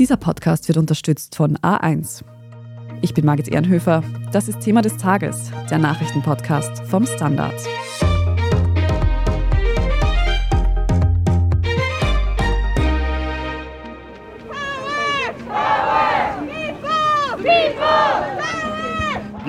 Dieser 0.00 0.16
Podcast 0.16 0.66
wird 0.66 0.78
unterstützt 0.78 1.36
von 1.36 1.58
A1. 1.58 2.24
Ich 3.02 3.12
bin 3.12 3.26
Margit 3.26 3.48
Ehrenhöfer. 3.48 4.02
Das 4.32 4.48
ist 4.48 4.60
Thema 4.60 4.80
des 4.80 4.96
Tages, 4.96 5.52
der 5.70 5.76
Nachrichtenpodcast 5.76 6.84
vom 6.84 7.04
Standard. 7.04 7.52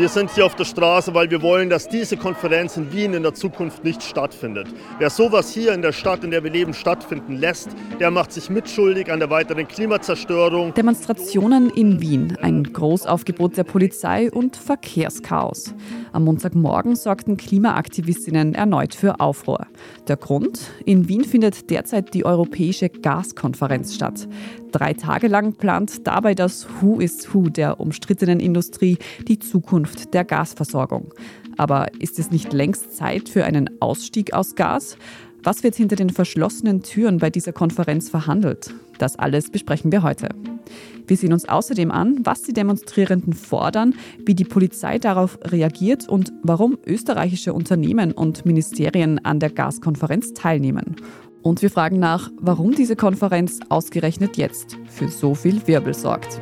Wir 0.02 0.10
sind 0.10 0.32
hier 0.32 0.48
auf 0.48 0.56
der 0.56 0.66
Straße, 0.66 1.14
weil 1.14 1.30
wir 1.30 1.44
wollen, 1.44 1.70
dass 1.70 1.88
diese 1.88 2.18
Konferenz 2.18 2.76
in 2.76 2.92
Wien 2.92 3.14
in 3.14 3.22
der 3.22 3.36
Zukunft 3.36 3.84
nicht 3.84 4.02
stattfindet. 4.02 4.66
Wer 4.98 5.12
sowas 5.12 5.54
hier 5.54 5.74
in 5.74 5.84
der 5.84 5.92
Stadt, 5.92 6.24
in 6.24 6.32
der 6.32 6.44
wir 6.44 6.50
leben, 6.50 6.74
stattfinden 6.74 7.36
lässt, 7.36 7.70
der 8.00 8.10
macht 8.10 8.32
sich 8.32 8.50
mitschuldig 8.50 9.12
an 9.12 9.20
der 9.20 9.30
weiteren 9.30 9.68
Klimazerstörung. 9.68 10.74
Demonstrationen 10.74 11.70
in 11.70 12.02
Wien, 12.02 12.36
ein 12.42 12.64
Großaufgebot 12.64 13.58
der 13.58 13.64
Polizei 13.64 14.32
und 14.32 14.58
Verkehrschaos. 14.58 15.76
Am 16.14 16.26
Montagmorgen 16.26 16.96
sorgten 16.96 17.38
Klimaaktivistinnen 17.38 18.54
erneut 18.54 18.94
für 18.94 19.20
Aufruhr. 19.20 19.68
Der 20.08 20.18
Grund? 20.18 20.72
In 20.86 21.08
Wien 21.08 21.24
findet 21.24 21.70
derzeit 21.70 22.14
die 22.14 22.26
Europäische 22.26 22.90
Gaskonferenz 22.90 23.96
statt. 23.96 24.28
Drei 24.72 24.94
Tage 24.94 25.28
lang 25.28 25.54
plant 25.54 26.06
dabei 26.06 26.36
das 26.36 26.68
Who 26.82 27.00
is 27.00 27.34
Who 27.34 27.50
der 27.50 27.80
umstrittenen 27.80 28.40
Industrie 28.40 28.98
die 29.28 29.40
Zukunft 29.40 30.14
der 30.14 30.26
Gasversorgung. 30.26 31.14
Aber 31.58 31.88
ist 32.00 32.20
es 32.20 32.32
nicht 32.32 32.52
längst 32.52 32.96
Zeit 32.96 33.30
für 33.30 33.46
einen 33.46 33.82
Ausstieg 33.82 34.34
aus 34.34 34.56
Gas? 34.56 34.98
Was 35.44 35.64
wird 35.64 35.76
hinter 35.76 35.96
den 35.96 36.10
verschlossenen 36.10 36.84
Türen 36.84 37.18
bei 37.20 37.30
dieser 37.30 37.54
Konferenz 37.54 38.10
verhandelt? 38.10 38.74
Das 39.00 39.18
alles 39.18 39.50
besprechen 39.50 39.92
wir 39.92 40.04
heute. 40.04 40.30
Wir 41.08 41.18
sehen 41.18 41.34
uns 41.34 41.48
außerdem 41.48 41.92
an, 41.92 42.20
was 42.24 42.44
die 42.44 42.54
Demonstrierenden 42.54 43.34
fordern, 43.34 43.96
wie 44.26 44.36
die 44.36 44.46
Polizei 44.46 44.98
darauf 44.98 45.40
reagiert 45.44 46.08
und 46.08 46.32
warum 46.44 46.78
österreichische 46.86 47.54
Unternehmen 47.54 48.12
und 48.12 48.46
Ministerien 48.46 49.24
an 49.26 49.40
der 49.40 49.50
Gaskonferenz 49.50 50.34
teilnehmen. 50.34 50.96
Und 51.42 51.62
wir 51.62 51.72
fragen 51.72 52.00
nach, 52.00 52.30
warum 52.40 52.76
diese 52.76 52.96
Konferenz 52.96 53.60
ausgerechnet 53.70 54.38
jetzt 54.38 54.78
für 54.88 55.08
so 55.08 55.34
viel 55.34 55.66
Wirbel 55.68 55.94
sorgt. 55.94 56.40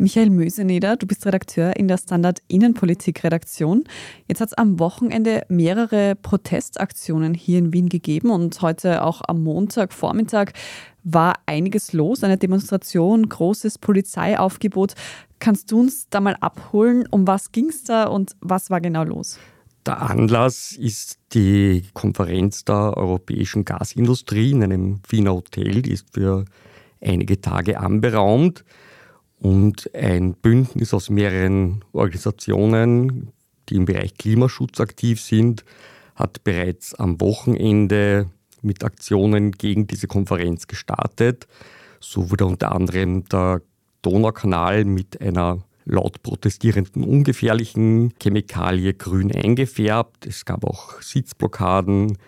Michael 0.00 0.30
Möseneder, 0.30 0.96
du 0.96 1.06
bist 1.06 1.26
Redakteur 1.26 1.76
in 1.76 1.86
der 1.86 1.98
Standard 1.98 2.40
Innenpolitik-Redaktion. 2.48 3.84
Jetzt 4.28 4.40
hat 4.40 4.48
es 4.48 4.54
am 4.54 4.78
Wochenende 4.78 5.42
mehrere 5.50 6.14
Protestaktionen 6.14 7.34
hier 7.34 7.58
in 7.58 7.74
Wien 7.74 7.90
gegeben 7.90 8.30
und 8.30 8.62
heute 8.62 9.04
auch 9.04 9.20
am 9.28 9.42
Montagvormittag 9.42 10.52
war 11.04 11.34
einiges 11.44 11.92
los, 11.92 12.24
eine 12.24 12.38
Demonstration, 12.38 13.28
großes 13.28 13.76
Polizeiaufgebot. 13.76 14.94
Kannst 15.38 15.70
du 15.70 15.80
uns 15.80 16.08
da 16.08 16.20
mal 16.20 16.36
abholen, 16.40 17.06
um 17.10 17.26
was 17.26 17.52
ging 17.52 17.68
es 17.68 17.84
da 17.84 18.04
und 18.04 18.34
was 18.40 18.70
war 18.70 18.80
genau 18.80 19.04
los? 19.04 19.38
Der 19.84 20.00
Anlass 20.00 20.72
ist 20.72 21.18
die 21.34 21.84
Konferenz 21.92 22.64
der 22.64 22.96
europäischen 22.96 23.66
Gasindustrie 23.66 24.52
in 24.52 24.64
einem 24.64 25.00
Wiener 25.10 25.34
Hotel, 25.34 25.82
die 25.82 25.92
ist 25.92 26.06
für 26.14 26.46
einige 27.02 27.42
Tage 27.42 27.78
anberaumt. 27.78 28.64
Und 29.40 29.90
ein 29.94 30.34
Bündnis 30.34 30.92
aus 30.92 31.08
mehreren 31.08 31.82
Organisationen, 31.92 33.32
die 33.68 33.76
im 33.76 33.86
Bereich 33.86 34.14
Klimaschutz 34.14 34.80
aktiv 34.80 35.20
sind, 35.20 35.64
hat 36.14 36.44
bereits 36.44 36.94
am 36.94 37.20
Wochenende 37.20 38.28
mit 38.60 38.84
Aktionen 38.84 39.52
gegen 39.52 39.86
diese 39.86 40.06
Konferenz 40.06 40.66
gestartet. 40.66 41.46
So 42.00 42.30
wurde 42.30 42.44
unter 42.44 42.72
anderem 42.72 43.24
der 43.24 43.62
Donaukanal 44.02 44.84
mit 44.84 45.20
einer 45.22 45.64
laut 45.86 46.22
protestierenden 46.22 47.02
ungefährlichen 47.02 48.12
Chemikalie 48.22 48.92
grün 48.92 49.34
eingefärbt. 49.34 50.26
Es 50.26 50.44
gab 50.44 50.64
auch 50.64 51.00
Sitzblockaden, 51.00 52.18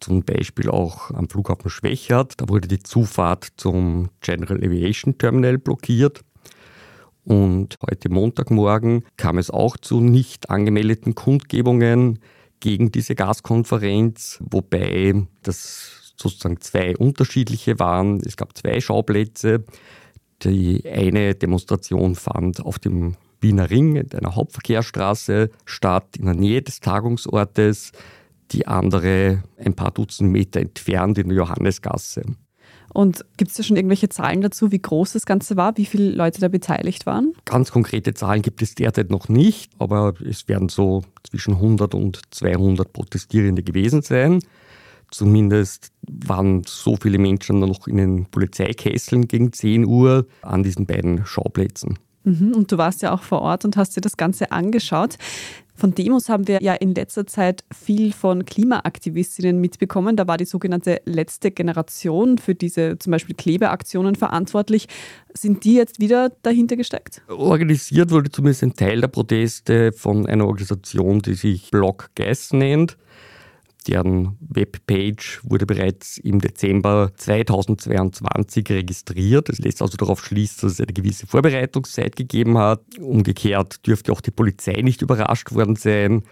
zum 0.00 0.24
Beispiel 0.24 0.68
auch 0.68 1.12
am 1.12 1.28
Flughafen 1.28 1.70
Schwächert. 1.70 2.34
Da 2.40 2.48
wurde 2.48 2.66
die 2.66 2.82
Zufahrt 2.82 3.48
zum 3.56 4.10
General 4.20 4.58
Aviation 4.58 5.18
Terminal 5.18 5.58
blockiert. 5.58 6.22
Und 7.28 7.76
heute 7.86 8.08
Montagmorgen 8.08 9.04
kam 9.18 9.36
es 9.36 9.50
auch 9.50 9.76
zu 9.76 10.00
nicht 10.00 10.48
angemeldeten 10.48 11.14
Kundgebungen 11.14 12.20
gegen 12.58 12.90
diese 12.90 13.14
Gaskonferenz, 13.14 14.38
wobei 14.40 15.26
das 15.42 16.14
sozusagen 16.16 16.58
zwei 16.62 16.96
unterschiedliche 16.96 17.78
waren. 17.78 18.22
Es 18.24 18.38
gab 18.38 18.56
zwei 18.56 18.80
Schauplätze. 18.80 19.62
Die 20.42 20.82
eine 20.90 21.34
Demonstration 21.34 22.14
fand 22.14 22.64
auf 22.64 22.78
dem 22.78 23.16
Wiener 23.42 23.68
Ring, 23.68 23.96
in 23.96 24.10
einer 24.14 24.34
Hauptverkehrsstraße 24.34 25.50
statt, 25.66 26.16
in 26.16 26.24
der 26.24 26.34
Nähe 26.34 26.62
des 26.62 26.80
Tagungsortes. 26.80 27.92
Die 28.52 28.66
andere 28.66 29.42
ein 29.58 29.74
paar 29.74 29.90
Dutzend 29.90 30.32
Meter 30.32 30.60
entfernt 30.60 31.18
in 31.18 31.28
der 31.28 31.36
Johannesgasse. 31.36 32.22
Und 32.92 33.24
gibt 33.36 33.50
es 33.50 33.56
da 33.56 33.62
schon 33.62 33.76
irgendwelche 33.76 34.08
Zahlen 34.08 34.40
dazu, 34.40 34.72
wie 34.72 34.80
groß 34.80 35.12
das 35.12 35.26
Ganze 35.26 35.56
war, 35.56 35.76
wie 35.76 35.86
viele 35.86 36.10
Leute 36.10 36.40
da 36.40 36.48
beteiligt 36.48 37.06
waren? 37.06 37.34
Ganz 37.44 37.70
konkrete 37.70 38.14
Zahlen 38.14 38.42
gibt 38.42 38.62
es 38.62 38.74
derzeit 38.74 39.10
noch 39.10 39.28
nicht, 39.28 39.70
aber 39.78 40.14
es 40.24 40.48
werden 40.48 40.68
so 40.68 41.02
zwischen 41.28 41.54
100 41.54 41.94
und 41.94 42.20
200 42.30 42.92
Protestierende 42.92 43.62
gewesen 43.62 44.02
sein. 44.02 44.40
Zumindest 45.10 45.92
waren 46.02 46.62
so 46.66 46.96
viele 46.96 47.18
Menschen 47.18 47.60
noch 47.60 47.86
in 47.86 47.96
den 47.96 48.26
Polizeikesseln 48.26 49.26
gegen 49.26 49.52
10 49.52 49.86
Uhr 49.86 50.26
an 50.42 50.62
diesen 50.62 50.86
beiden 50.86 51.24
Schauplätzen. 51.24 51.98
Mhm, 52.24 52.52
und 52.54 52.70
du 52.70 52.78
warst 52.78 53.02
ja 53.02 53.12
auch 53.12 53.22
vor 53.22 53.40
Ort 53.40 53.64
und 53.64 53.76
hast 53.76 53.96
dir 53.96 54.00
das 54.02 54.16
Ganze 54.16 54.52
angeschaut. 54.52 55.16
Von 55.78 55.94
Demos 55.94 56.28
haben 56.28 56.48
wir 56.48 56.60
ja 56.60 56.74
in 56.74 56.92
letzter 56.92 57.24
Zeit 57.24 57.62
viel 57.72 58.12
von 58.12 58.44
Klimaaktivistinnen 58.44 59.60
mitbekommen. 59.60 60.16
Da 60.16 60.26
war 60.26 60.36
die 60.36 60.44
sogenannte 60.44 61.00
letzte 61.04 61.52
Generation 61.52 62.38
für 62.38 62.56
diese 62.56 62.98
zum 62.98 63.12
Beispiel 63.12 63.36
Klebeaktionen 63.36 64.16
verantwortlich. 64.16 64.88
Sind 65.34 65.62
die 65.62 65.74
jetzt 65.74 66.00
wieder 66.00 66.32
dahinter 66.42 66.74
gesteckt? 66.74 67.22
Organisiert 67.28 68.10
wurde 68.10 68.28
zumindest 68.28 68.64
ein 68.64 68.74
Teil 68.74 69.00
der 69.00 69.06
Proteste 69.06 69.92
von 69.92 70.26
einer 70.26 70.48
Organisation, 70.48 71.20
die 71.20 71.34
sich 71.34 71.70
Block 71.70 72.10
Gas 72.16 72.52
nennt. 72.52 72.96
Deren 73.88 74.36
Webpage 74.40 75.40
wurde 75.42 75.64
bereits 75.64 76.18
im 76.18 76.40
Dezember 76.40 77.10
2022 77.16 78.68
registriert. 78.68 79.48
Das 79.48 79.58
lässt 79.58 79.80
also 79.80 79.96
darauf 79.96 80.22
schließen, 80.22 80.58
dass 80.62 80.72
es 80.72 80.80
eine 80.80 80.92
gewisse 80.92 81.26
Vorbereitungszeit 81.26 82.14
gegeben 82.14 82.58
hat. 82.58 82.82
Umgekehrt 83.00 83.86
dürfte 83.86 84.12
auch 84.12 84.20
die 84.20 84.30
Polizei 84.30 84.82
nicht 84.82 85.00
überrascht 85.00 85.52
worden 85.52 85.76
sein. 85.76 86.24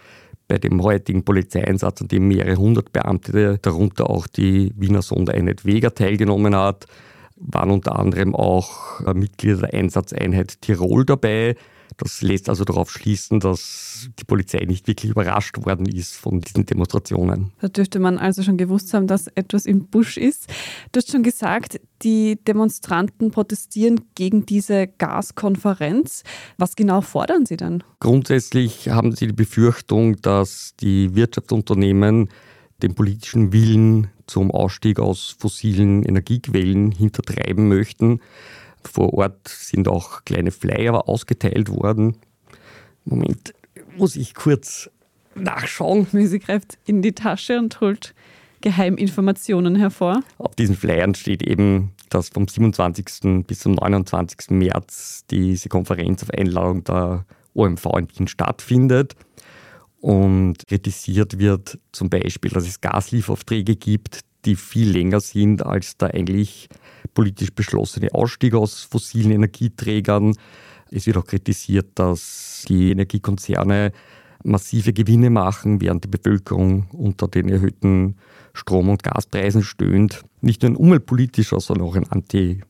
Bei 0.48 0.58
dem 0.58 0.82
heutigen 0.82 1.24
Polizeieinsatz, 1.24 2.02
an 2.02 2.08
dem 2.08 2.28
mehrere 2.28 2.56
hundert 2.56 2.92
Beamte, 2.92 3.58
darunter 3.62 4.10
auch 4.10 4.26
die 4.26 4.72
Wiener 4.76 5.00
Sondereinheit 5.00 5.64
Vega 5.64 5.90
teilgenommen 5.90 6.54
hat, 6.54 6.84
waren 7.36 7.70
unter 7.70 7.98
anderem 7.98 8.34
auch 8.34 9.00
Mitglieder 9.14 9.68
der 9.68 9.74
Einsatzeinheit 9.74 10.60
Tirol 10.60 11.06
dabei. 11.06 11.56
Das 11.98 12.20
lässt 12.20 12.48
also 12.48 12.64
darauf 12.64 12.90
schließen, 12.90 13.40
dass 13.40 14.10
die 14.18 14.24
Polizei 14.24 14.64
nicht 14.66 14.86
wirklich 14.86 15.10
überrascht 15.10 15.56
worden 15.64 15.86
ist 15.86 16.14
von 16.14 16.40
diesen 16.40 16.66
Demonstrationen. 16.66 17.52
Da 17.60 17.68
dürfte 17.68 17.98
man 17.98 18.18
also 18.18 18.42
schon 18.42 18.58
gewusst 18.58 18.92
haben, 18.92 19.06
dass 19.06 19.28
etwas 19.28 19.64
im 19.64 19.86
Busch 19.86 20.18
ist. 20.18 20.48
Du 20.92 20.98
hast 20.98 21.10
schon 21.10 21.22
gesagt, 21.22 21.80
die 22.02 22.36
Demonstranten 22.44 23.30
protestieren 23.30 24.02
gegen 24.14 24.44
diese 24.44 24.86
Gaskonferenz. 24.86 26.22
Was 26.58 26.76
genau 26.76 27.00
fordern 27.00 27.46
sie 27.46 27.56
dann? 27.56 27.82
Grundsätzlich 28.00 28.90
haben 28.90 29.12
sie 29.16 29.28
die 29.28 29.32
Befürchtung, 29.32 30.16
dass 30.20 30.74
die 30.78 31.14
Wirtschaftsunternehmen 31.14 32.28
den 32.82 32.94
politischen 32.94 33.52
Willen 33.52 34.08
zum 34.26 34.50
Ausstieg 34.50 34.98
aus 35.00 35.36
fossilen 35.38 36.02
Energiequellen 36.02 36.92
hintertreiben 36.92 37.68
möchten. 37.68 38.20
Vor 38.86 39.14
Ort 39.14 39.48
sind 39.48 39.88
auch 39.88 40.24
kleine 40.24 40.50
Flyer 40.50 41.08
ausgeteilt 41.08 41.68
worden. 41.68 42.16
Moment, 43.04 43.54
muss 43.96 44.16
ich 44.16 44.34
kurz 44.34 44.90
nachschauen. 45.34 46.06
Sie 46.12 46.38
greift 46.38 46.78
in 46.86 47.02
die 47.02 47.12
Tasche 47.12 47.58
und 47.58 47.80
holt 47.80 48.14
Geheiminformationen 48.60 49.76
hervor. 49.76 50.22
Auf 50.38 50.54
diesen 50.56 50.76
Flyern 50.76 51.14
steht 51.14 51.42
eben, 51.42 51.92
dass 52.08 52.30
vom 52.30 52.48
27. 52.48 53.44
bis 53.46 53.60
zum 53.60 53.72
29. 53.74 54.50
März 54.50 55.24
diese 55.30 55.68
Konferenz 55.68 56.22
auf 56.22 56.30
Einladung 56.30 56.84
der 56.84 57.26
OMV 57.54 57.86
in 57.98 58.08
Wien 58.16 58.28
stattfindet. 58.28 59.14
Und 60.00 60.66
kritisiert 60.68 61.38
wird 61.38 61.78
zum 61.92 62.10
Beispiel, 62.10 62.50
dass 62.50 62.66
es 62.66 62.80
Gaslieferaufträge 62.80 63.76
gibt, 63.76 64.20
die 64.46 64.56
viel 64.56 64.90
länger 64.90 65.20
sind 65.20 65.64
als 65.64 65.96
der 65.96 66.14
eigentlich 66.14 66.68
politisch 67.14 67.52
beschlossene 67.52 68.14
Ausstieg 68.14 68.54
aus 68.54 68.82
fossilen 68.82 69.32
Energieträgern. 69.32 70.34
Es 70.90 71.06
wird 71.06 71.16
auch 71.16 71.26
kritisiert, 71.26 71.88
dass 71.96 72.64
die 72.68 72.92
Energiekonzerne 72.92 73.92
massive 74.44 74.92
Gewinne 74.92 75.30
machen, 75.30 75.80
während 75.80 76.04
die 76.04 76.08
Bevölkerung 76.08 76.86
unter 76.92 77.28
den 77.28 77.48
erhöhten 77.48 78.16
Strom- 78.54 78.88
und 78.88 79.02
Gaspreisen 79.02 79.62
stöhnt. 79.62 80.22
Nicht 80.40 80.62
nur 80.62 80.72
ein 80.72 80.76
umweltpolitischer, 80.76 81.60
sondern 81.60 81.88
auch 81.88 81.96
ein 81.96 82.10
anti 82.10 82.60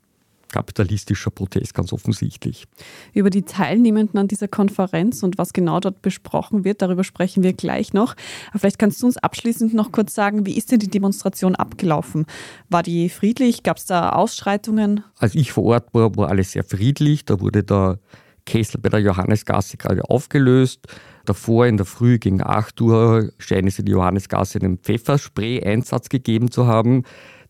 kapitalistischer 0.49 1.31
Protest, 1.31 1.75
ganz 1.75 1.93
offensichtlich. 1.93 2.67
Über 3.13 3.31
die 3.31 3.43
Teilnehmenden 3.43 4.19
an 4.19 4.29
dieser 4.29 4.49
Konferenz 4.49 5.23
und 5.23 5.39
was 5.39 5.53
genau 5.53 5.81
dort 5.81 6.03
besprochen 6.03 6.65
wird, 6.65 6.83
darüber 6.83 7.05
sprechen 7.05 7.43
wir 7.43 7.53
gleich 7.53 7.93
noch. 7.93 8.15
Aber 8.51 8.61
vielleicht 8.61 8.79
kannst 8.79 9.03
du 9.03 9.07
uns 9.07 9.17
abschließend 9.17 9.75
noch 9.75 9.93
kurz 9.93 10.15
sagen, 10.15 10.47
wie 10.47 10.57
ist 10.57 10.73
denn 10.73 10.79
die 10.79 10.89
Demonstration 10.89 11.55
abgelaufen? 11.55 12.27
War 12.69 12.83
die 12.83 13.09
friedlich? 13.09 13.63
Gab 13.63 13.79
es 13.79 13.87
da 13.87 14.11
Ausschreitungen? 14.11 15.03
Als 15.19 15.35
ich 15.35 15.53
vor 15.53 15.65
Ort 15.65 15.93
war, 15.93 16.15
war 16.17 16.29
alles 16.29 16.53
sehr 16.53 16.65
friedlich. 16.65 17.25
Da 17.25 17.41
wurde 17.41 17.63
der 17.63 17.99
Kessel 18.47 18.81
bei 18.81 18.89
der 18.89 19.01
Johannesgasse 19.01 19.77
gerade 19.77 20.09
aufgelöst. 20.09 20.87
Davor 21.27 21.67
in 21.67 21.77
der 21.77 21.87
Früh 21.87 22.19
gegen 22.19 22.43
8 22.43 22.81
Uhr 22.81 23.33
scheinen 23.39 23.71
sie 23.71 23.85
die 23.85 23.93
Johannesgasse 23.93 24.61
einen 24.61 24.79
Pfefferspray-Einsatz 24.79 26.09
gegeben 26.09 26.51
zu 26.51 26.67
haben. 26.67 27.03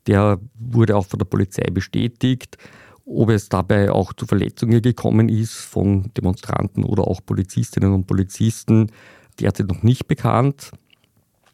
Der 0.07 0.41
wurde 0.55 0.97
auch 0.97 1.07
von 1.07 1.19
der 1.19 1.27
Polizei 1.27 1.69
bestätigt. 1.71 2.57
Ob 3.09 3.31
es 3.31 3.49
dabei 3.49 3.93
auch 3.93 4.13
zu 4.13 4.27
Verletzungen 4.27 4.83
gekommen 4.83 5.29
ist 5.29 5.55
von 5.55 6.11
Demonstranten 6.17 6.85
oder 6.85 7.07
auch 7.07 7.21
Polizistinnen 7.25 7.93
und 7.93 8.07
Polizisten, 8.07 8.91
derzeit 9.39 9.69
noch 9.69 9.85
nicht 9.85 10.09
bekannt. 10.09 10.73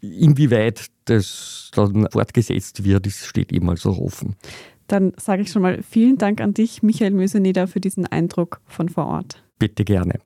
Inwieweit 0.00 0.87
das 1.04 1.70
dann 1.75 2.08
fortgesetzt 2.10 2.84
wird, 2.84 3.06
steht 3.06 3.52
eben 3.52 3.69
also 3.69 3.90
offen. 3.90 4.34
Dann 4.88 5.12
sage 5.19 5.43
ich 5.43 5.50
schon 5.50 5.62
mal 5.62 5.82
vielen 5.82 6.16
Dank 6.19 6.40
an 6.40 6.54
dich, 6.54 6.82
Michael 6.82 7.12
Möseneder, 7.12 7.69
für 7.69 7.81
diesen 7.81 8.06
Eindruck 8.06 8.60
von 8.66 8.88
vor 8.88 9.06
Ort. 9.06 9.44
Bitte 9.58 9.84
gerne. 9.84 10.20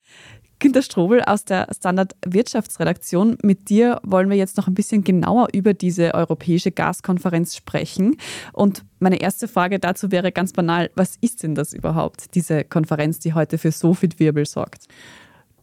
Günter 0.59 0.81
Strobel 0.81 1.23
aus 1.23 1.45
der 1.45 1.69
Standard 1.77 2.17
Wirtschaftsredaktion. 2.25 3.37
Mit 3.43 3.69
dir 3.69 4.01
wollen 4.03 4.31
wir 4.31 4.37
jetzt 4.37 4.57
noch 4.57 4.69
ein 4.69 4.75
bisschen 4.75 5.05
genauer 5.05 5.49
über 5.53 5.75
diese 5.75 6.15
europäische 6.15 6.73
Gaskonferenz 6.73 7.57
sprechen. 7.57 8.17
Und 8.53 8.83
meine 8.99 9.21
erste 9.21 9.49
Frage 9.49 9.79
dazu 9.79 10.11
wäre 10.11 10.33
ganz 10.33 10.53
banal, 10.53 10.91
was 10.95 11.17
ist 11.21 11.43
denn 11.43 11.55
das 11.55 11.75
überhaupt, 11.75 12.35
diese 12.35 12.65
Konferenz, 12.65 13.19
die 13.19 13.35
heute 13.35 13.59
für 13.59 13.71
so 13.71 13.93
viel 13.93 14.11
Wirbel 14.19 14.47
sorgt? 14.47 14.87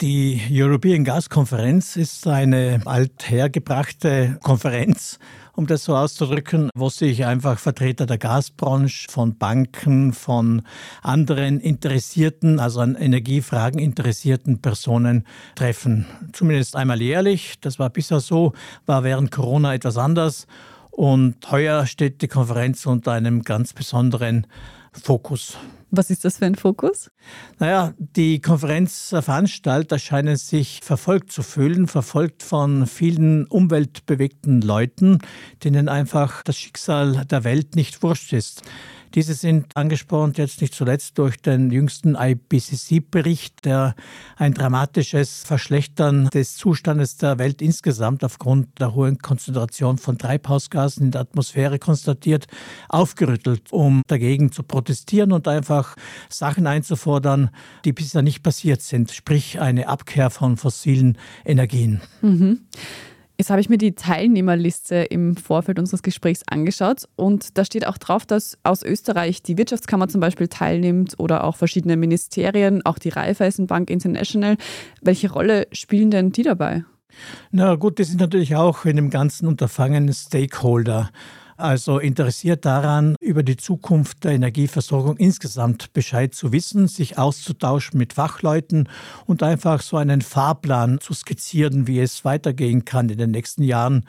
Die 0.01 0.41
European 0.51 1.03
Gas 1.03 1.29
Konferenz 1.29 1.95
ist 1.95 2.27
eine 2.27 2.81
althergebrachte 2.85 4.37
Konferenz, 4.43 5.17
um 5.55 5.67
das 5.67 5.83
so 5.83 5.95
auszudrücken, 5.95 6.69
wo 6.75 6.89
sich 6.89 7.25
einfach 7.25 7.59
Vertreter 7.59 8.05
der 8.05 8.17
Gasbranche, 8.17 9.07
von 9.09 9.37
Banken, 9.37 10.13
von 10.13 10.63
anderen 11.01 11.59
interessierten, 11.59 12.59
also 12.59 12.79
an 12.79 12.95
Energiefragen 12.95 13.79
interessierten 13.79 14.61
Personen 14.61 15.25
treffen. 15.55 16.05
Zumindest 16.33 16.75
einmal 16.75 17.01
jährlich. 17.01 17.59
Das 17.61 17.77
war 17.77 17.89
bisher 17.89 18.19
so, 18.19 18.53
war 18.85 19.03
während 19.03 19.31
Corona 19.31 19.73
etwas 19.73 19.97
anders. 19.97 20.47
Und 20.89 21.51
heuer 21.51 21.85
steht 21.85 22.21
die 22.21 22.27
Konferenz 22.27 22.85
unter 22.85 23.11
einem 23.11 23.43
ganz 23.43 23.73
besonderen 23.73 24.47
Fokus. 24.91 25.57
Was 25.95 26.09
ist 26.09 26.25
das 26.25 26.37
für 26.37 26.47
ein 26.47 26.55
Fokus? 26.55 27.11
Naja, 27.59 27.93
die 27.99 28.41
Konferenzveranstalter 28.41 29.99
scheinen 29.99 30.37
sich 30.37 30.79
verfolgt 30.81 31.31
zu 31.31 31.43
fühlen, 31.43 31.87
verfolgt 31.87 32.41
von 32.41 32.87
vielen 32.87 33.45
umweltbewegten 33.45 34.61
Leuten, 34.61 35.19
denen 35.63 35.89
einfach 35.89 36.41
das 36.41 36.57
Schicksal 36.57 37.25
der 37.25 37.43
Welt 37.43 37.75
nicht 37.75 38.01
wurscht 38.01 38.33
ist. 38.33 38.63
Diese 39.15 39.35
sind 39.35 39.77
angespornt 39.77 40.39
jetzt 40.39 40.61
nicht 40.61 40.73
zuletzt 40.73 41.19
durch 41.19 41.37
den 41.37 41.69
jüngsten 41.69 42.15
IPCC-Bericht, 42.15 43.63
der 43.63 43.95
ein 44.37 44.55
dramatisches 44.55 45.43
Verschlechtern 45.43 46.29
des 46.33 46.55
Zustandes 46.55 47.17
der 47.17 47.37
Welt 47.37 47.61
insgesamt 47.61 48.23
aufgrund 48.23 48.79
der 48.79 48.95
hohen 48.95 49.19
Konzentration 49.19 49.99
von 49.99 50.17
Treibhausgasen 50.17 51.05
in 51.05 51.11
der 51.11 51.21
Atmosphäre 51.21 51.77
konstatiert, 51.77 52.47
aufgerüttelt, 52.89 53.71
um 53.71 54.01
dagegen 54.07 54.51
zu 54.51 54.63
protestieren 54.63 55.31
und 55.31 55.47
einfach 55.47 55.95
Sachen 56.29 56.65
einzufordern, 56.65 57.51
die 57.85 57.93
bisher 57.93 58.23
nicht 58.23 58.41
passiert 58.41 58.81
sind, 58.81 59.11
sprich 59.11 59.59
eine 59.59 59.89
Abkehr 59.89 60.31
von 60.31 60.57
fossilen 60.57 61.19
Energien. 61.45 62.01
Mhm. 62.21 62.61
Jetzt 63.43 63.49
habe 63.49 63.59
ich 63.59 63.67
mir 63.67 63.77
die 63.77 63.93
Teilnehmerliste 63.93 64.95
im 64.95 65.35
Vorfeld 65.35 65.77
unseres 65.77 66.01
Gesprächs 66.01 66.43
angeschaut 66.49 67.09
und 67.17 67.57
da 67.57 67.65
steht 67.65 67.85
auch 67.85 67.97
drauf, 67.97 68.25
dass 68.25 68.57
aus 68.63 68.83
Österreich 68.83 69.43
die 69.43 69.57
Wirtschaftskammer 69.57 70.07
zum 70.07 70.21
Beispiel 70.21 70.47
teilnimmt 70.47 71.15
oder 71.17 71.43
auch 71.43 71.57
verschiedene 71.57 71.97
Ministerien, 71.97 72.85
auch 72.85 72.97
die 72.97 73.09
Raiffeisenbank 73.09 73.89
International. 73.89 74.55
Welche 75.01 75.29
Rolle 75.29 75.67
spielen 75.73 76.09
denn 76.09 76.31
die 76.31 76.43
dabei? 76.43 76.85
Na 77.51 77.75
gut, 77.75 77.99
die 77.99 78.05
sind 78.05 78.21
natürlich 78.21 78.55
auch 78.55 78.85
in 78.85 78.95
dem 78.95 79.09
ganzen 79.09 79.45
Unterfangen 79.45 80.13
Stakeholder 80.13 81.09
also 81.63 81.97
interessiert 81.97 82.65
daran, 82.65 83.15
über 83.21 83.41
die 83.41 83.55
Zukunft 83.55 84.25
der 84.25 84.33
Energieversorgung 84.33 85.15
insgesamt 85.17 85.93
Bescheid 85.93 86.35
zu 86.35 86.51
wissen, 86.51 86.87
sich 86.89 87.17
auszutauschen 87.17 87.97
mit 87.97 88.13
Fachleuten 88.13 88.89
und 89.25 89.43
einfach 89.43 89.81
so 89.81 89.95
einen 89.95 90.21
Fahrplan 90.21 90.99
zu 90.99 91.13
skizzieren, 91.13 91.87
wie 91.87 91.99
es 91.99 92.25
weitergehen 92.25 92.83
kann 92.83 93.09
in 93.09 93.17
den 93.17 93.31
nächsten 93.31 93.63
Jahren 93.63 94.05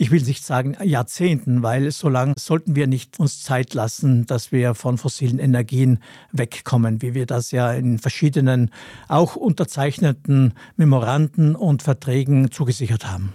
ich 0.00 0.12
will 0.12 0.22
nicht 0.22 0.44
sagen 0.44 0.76
Jahrzehnten, 0.80 1.64
weil 1.64 1.90
so 1.90 2.08
lange 2.08 2.34
sollten 2.38 2.76
wir 2.76 2.86
nicht 2.86 3.18
uns 3.18 3.42
Zeit 3.42 3.74
lassen, 3.74 4.26
dass 4.26 4.52
wir 4.52 4.76
von 4.76 4.96
fossilen 4.96 5.40
Energien 5.40 5.98
wegkommen, 6.30 7.02
wie 7.02 7.14
wir 7.14 7.26
das 7.26 7.50
ja 7.50 7.72
in 7.72 7.98
verschiedenen 7.98 8.70
auch 9.08 9.34
unterzeichneten 9.34 10.54
Memoranden 10.76 11.56
und 11.56 11.82
Verträgen 11.82 12.52
zugesichert 12.52 13.10
haben. 13.10 13.32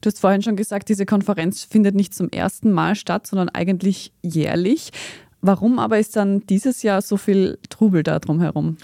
Du 0.00 0.06
hast 0.06 0.20
vorhin 0.20 0.42
schon 0.42 0.56
gesagt, 0.56 0.88
diese 0.88 1.04
Konferenz 1.04 1.64
findet 1.64 1.94
nicht 1.94 2.14
zum 2.14 2.30
ersten 2.30 2.72
Mal 2.72 2.94
statt, 2.94 3.26
sondern 3.26 3.50
eigentlich 3.50 4.12
jährlich. 4.22 4.92
Warum 5.42 5.78
aber 5.78 5.98
ist 5.98 6.16
dann 6.16 6.40
dieses 6.46 6.82
Jahr 6.82 7.02
so 7.02 7.16
viel 7.16 7.58
Trubel 7.68 8.02
da 8.02 8.18
drumherum? 8.18 8.76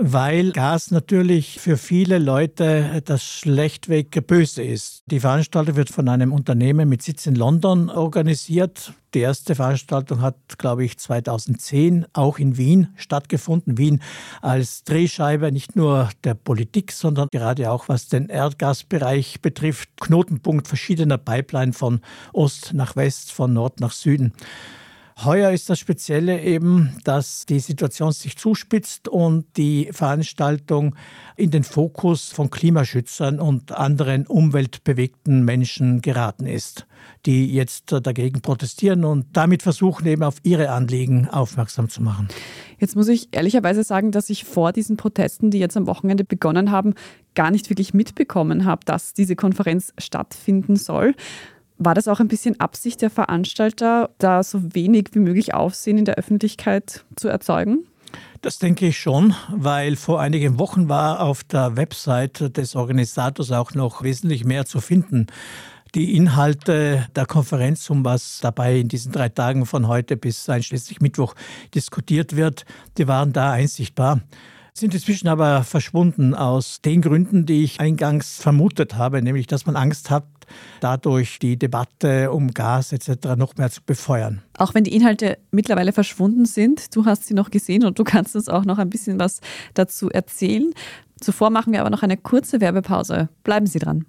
Weil 0.00 0.52
Gas 0.52 0.92
natürlich 0.92 1.58
für 1.58 1.76
viele 1.76 2.18
Leute 2.18 3.02
das 3.04 3.24
schlechtweg 3.24 4.26
böse 4.28 4.62
ist. 4.62 5.02
Die 5.06 5.18
Veranstaltung 5.18 5.74
wird 5.74 5.90
von 5.90 6.08
einem 6.08 6.32
Unternehmen 6.32 6.88
mit 6.88 7.02
Sitz 7.02 7.26
in 7.26 7.34
London 7.34 7.90
organisiert. 7.90 8.92
Die 9.14 9.20
erste 9.20 9.56
Veranstaltung 9.56 10.20
hat, 10.20 10.36
glaube 10.58 10.84
ich, 10.84 10.98
2010 10.98 12.06
auch 12.12 12.38
in 12.38 12.56
Wien 12.56 12.88
stattgefunden. 12.94 13.76
Wien 13.76 14.00
als 14.40 14.84
Drehscheibe 14.84 15.50
nicht 15.50 15.74
nur 15.74 16.10
der 16.22 16.34
Politik, 16.34 16.92
sondern 16.92 17.26
gerade 17.32 17.68
auch 17.70 17.88
was 17.88 18.06
den 18.06 18.28
Erdgasbereich 18.28 19.40
betrifft, 19.40 19.88
Knotenpunkt 20.00 20.68
verschiedener 20.68 21.18
Pipeline 21.18 21.72
von 21.72 22.00
Ost 22.32 22.72
nach 22.72 22.94
West, 22.94 23.32
von 23.32 23.52
Nord 23.52 23.80
nach 23.80 23.92
Süden. 23.92 24.32
Heuer 25.24 25.50
ist 25.50 25.68
das 25.68 25.80
Spezielle 25.80 26.40
eben, 26.42 26.96
dass 27.02 27.44
die 27.44 27.58
Situation 27.58 28.12
sich 28.12 28.36
zuspitzt 28.36 29.08
und 29.08 29.46
die 29.56 29.88
Veranstaltung 29.90 30.94
in 31.36 31.50
den 31.50 31.64
Fokus 31.64 32.30
von 32.30 32.50
Klimaschützern 32.50 33.40
und 33.40 33.72
anderen 33.72 34.28
umweltbewegten 34.28 35.44
Menschen 35.44 36.02
geraten 36.02 36.46
ist, 36.46 36.86
die 37.26 37.52
jetzt 37.52 37.90
dagegen 37.90 38.42
protestieren 38.42 39.04
und 39.04 39.26
damit 39.32 39.64
versuchen, 39.64 40.06
eben 40.06 40.22
auf 40.22 40.36
ihre 40.44 40.70
Anliegen 40.70 41.28
aufmerksam 41.28 41.88
zu 41.88 42.00
machen. 42.00 42.28
Jetzt 42.78 42.94
muss 42.94 43.08
ich 43.08 43.28
ehrlicherweise 43.32 43.82
sagen, 43.82 44.12
dass 44.12 44.30
ich 44.30 44.44
vor 44.44 44.72
diesen 44.72 44.96
Protesten, 44.96 45.50
die 45.50 45.58
jetzt 45.58 45.76
am 45.76 45.88
Wochenende 45.88 46.22
begonnen 46.22 46.70
haben, 46.70 46.94
gar 47.34 47.50
nicht 47.50 47.70
wirklich 47.70 47.92
mitbekommen 47.92 48.64
habe, 48.64 48.84
dass 48.84 49.14
diese 49.14 49.34
Konferenz 49.34 49.92
stattfinden 49.98 50.76
soll. 50.76 51.14
War 51.78 51.94
das 51.94 52.08
auch 52.08 52.18
ein 52.18 52.26
bisschen 52.26 52.58
Absicht 52.58 53.02
der 53.02 53.10
Veranstalter, 53.10 54.10
da 54.18 54.42
so 54.42 54.74
wenig 54.74 55.10
wie 55.12 55.20
möglich 55.20 55.54
Aufsehen 55.54 55.96
in 55.96 56.04
der 56.04 56.16
Öffentlichkeit 56.16 57.04
zu 57.14 57.28
erzeugen? 57.28 57.86
Das 58.42 58.58
denke 58.58 58.86
ich 58.86 58.98
schon, 58.98 59.34
weil 59.50 59.94
vor 59.94 60.20
einigen 60.20 60.58
Wochen 60.58 60.88
war 60.88 61.20
auf 61.20 61.44
der 61.44 61.76
Website 61.76 62.56
des 62.56 62.74
Organisators 62.74 63.52
auch 63.52 63.74
noch 63.74 64.02
wesentlich 64.02 64.44
mehr 64.44 64.66
zu 64.66 64.80
finden. 64.80 65.26
Die 65.94 66.16
Inhalte 66.16 67.06
der 67.14 67.26
Konferenz, 67.26 67.88
um 67.90 68.04
was 68.04 68.40
dabei 68.40 68.78
in 68.78 68.88
diesen 68.88 69.12
drei 69.12 69.28
Tagen 69.28 69.64
von 69.64 69.86
heute 69.86 70.16
bis 70.16 70.48
einschließlich 70.48 71.00
Mittwoch 71.00 71.34
diskutiert 71.74 72.34
wird, 72.34 72.64
die 72.96 73.06
waren 73.06 73.32
da 73.32 73.52
einsichtbar 73.52 74.20
sind 74.78 74.94
inzwischen 74.94 75.26
aber 75.28 75.64
verschwunden 75.64 76.34
aus 76.34 76.80
den 76.80 77.02
Gründen, 77.02 77.46
die 77.46 77.64
ich 77.64 77.80
eingangs 77.80 78.36
vermutet 78.40 78.94
habe, 78.94 79.20
nämlich 79.22 79.46
dass 79.46 79.66
man 79.66 79.76
Angst 79.76 80.08
hat, 80.08 80.24
dadurch 80.80 81.38
die 81.38 81.58
Debatte 81.58 82.30
um 82.32 82.52
Gas 82.52 82.92
etc. 82.92 83.36
noch 83.36 83.56
mehr 83.56 83.70
zu 83.70 83.80
befeuern. 83.84 84.42
Auch 84.56 84.74
wenn 84.74 84.84
die 84.84 84.94
Inhalte 84.94 85.38
mittlerweile 85.50 85.92
verschwunden 85.92 86.44
sind, 86.44 86.94
du 86.96 87.04
hast 87.04 87.26
sie 87.26 87.34
noch 87.34 87.50
gesehen 87.50 87.84
und 87.84 87.98
du 87.98 88.04
kannst 88.04 88.36
uns 88.36 88.48
auch 88.48 88.64
noch 88.64 88.78
ein 88.78 88.90
bisschen 88.90 89.18
was 89.18 89.40
dazu 89.74 90.10
erzählen. 90.10 90.72
Zuvor 91.20 91.50
machen 91.50 91.72
wir 91.72 91.80
aber 91.80 91.90
noch 91.90 92.02
eine 92.02 92.16
kurze 92.16 92.60
Werbepause. 92.60 93.28
Bleiben 93.42 93.66
Sie 93.66 93.78
dran. 93.78 94.06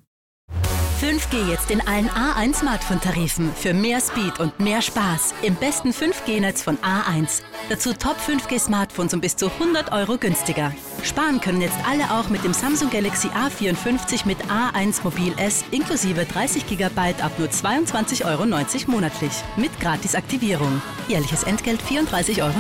5G 0.99 1.49
jetzt 1.49 1.71
in 1.71 1.79
allen 1.87 2.09
A1 2.09 2.55
Smartphone-Tarifen 2.55 3.53
für 3.53 3.73
mehr 3.73 4.01
Speed 4.01 4.37
und 4.41 4.59
mehr 4.59 4.81
Spaß 4.81 5.33
im 5.43 5.55
besten 5.55 5.91
5G-Netz 5.91 6.61
von 6.61 6.77
A1. 6.79 7.41
Dazu 7.69 7.93
Top 7.93 8.17
5G-Smartphones 8.17 9.13
um 9.13 9.21
bis 9.21 9.37
zu 9.37 9.49
100 9.49 9.93
Euro 9.93 10.17
günstiger. 10.17 10.73
Sparen 11.01 11.39
können 11.39 11.61
jetzt 11.61 11.77
alle 11.87 12.11
auch 12.11 12.29
mit 12.29 12.43
dem 12.43 12.51
Samsung 12.51 12.89
Galaxy 12.89 13.29
A54 13.29 14.25
mit 14.25 14.39
A1 14.47 15.01
Mobil 15.05 15.33
S 15.37 15.63
inklusive 15.71 16.25
30 16.25 16.67
GB 16.67 16.99
ab 17.21 17.31
nur 17.37 17.47
22,90 17.47 18.25
Euro 18.25 18.91
monatlich. 18.91 19.31
Mit 19.55 19.79
Gratisaktivierung. 19.79 20.81
Jährliches 21.07 21.43
Entgelt 21.43 21.81
34,90 21.81 22.43
Euro. 22.43 22.55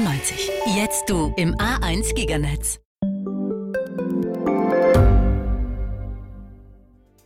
Jetzt 0.77 1.09
du 1.09 1.33
im 1.35 1.55
A1 1.55 2.13
Giganetz. 2.13 2.79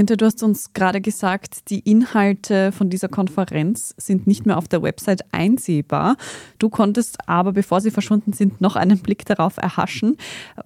Günther, 0.00 0.16
du 0.16 0.24
hast 0.24 0.42
uns 0.42 0.72
gerade 0.72 1.02
gesagt, 1.02 1.68
die 1.68 1.80
Inhalte 1.80 2.72
von 2.72 2.88
dieser 2.88 3.08
Konferenz 3.08 3.94
sind 3.98 4.26
nicht 4.26 4.46
mehr 4.46 4.56
auf 4.56 4.66
der 4.66 4.82
Website 4.82 5.20
einsehbar. 5.30 6.16
Du 6.58 6.70
konntest 6.70 7.18
aber, 7.28 7.52
bevor 7.52 7.82
sie 7.82 7.90
verschwunden 7.90 8.32
sind, 8.32 8.62
noch 8.62 8.76
einen 8.76 9.00
Blick 9.00 9.26
darauf 9.26 9.58
erhaschen. 9.58 10.16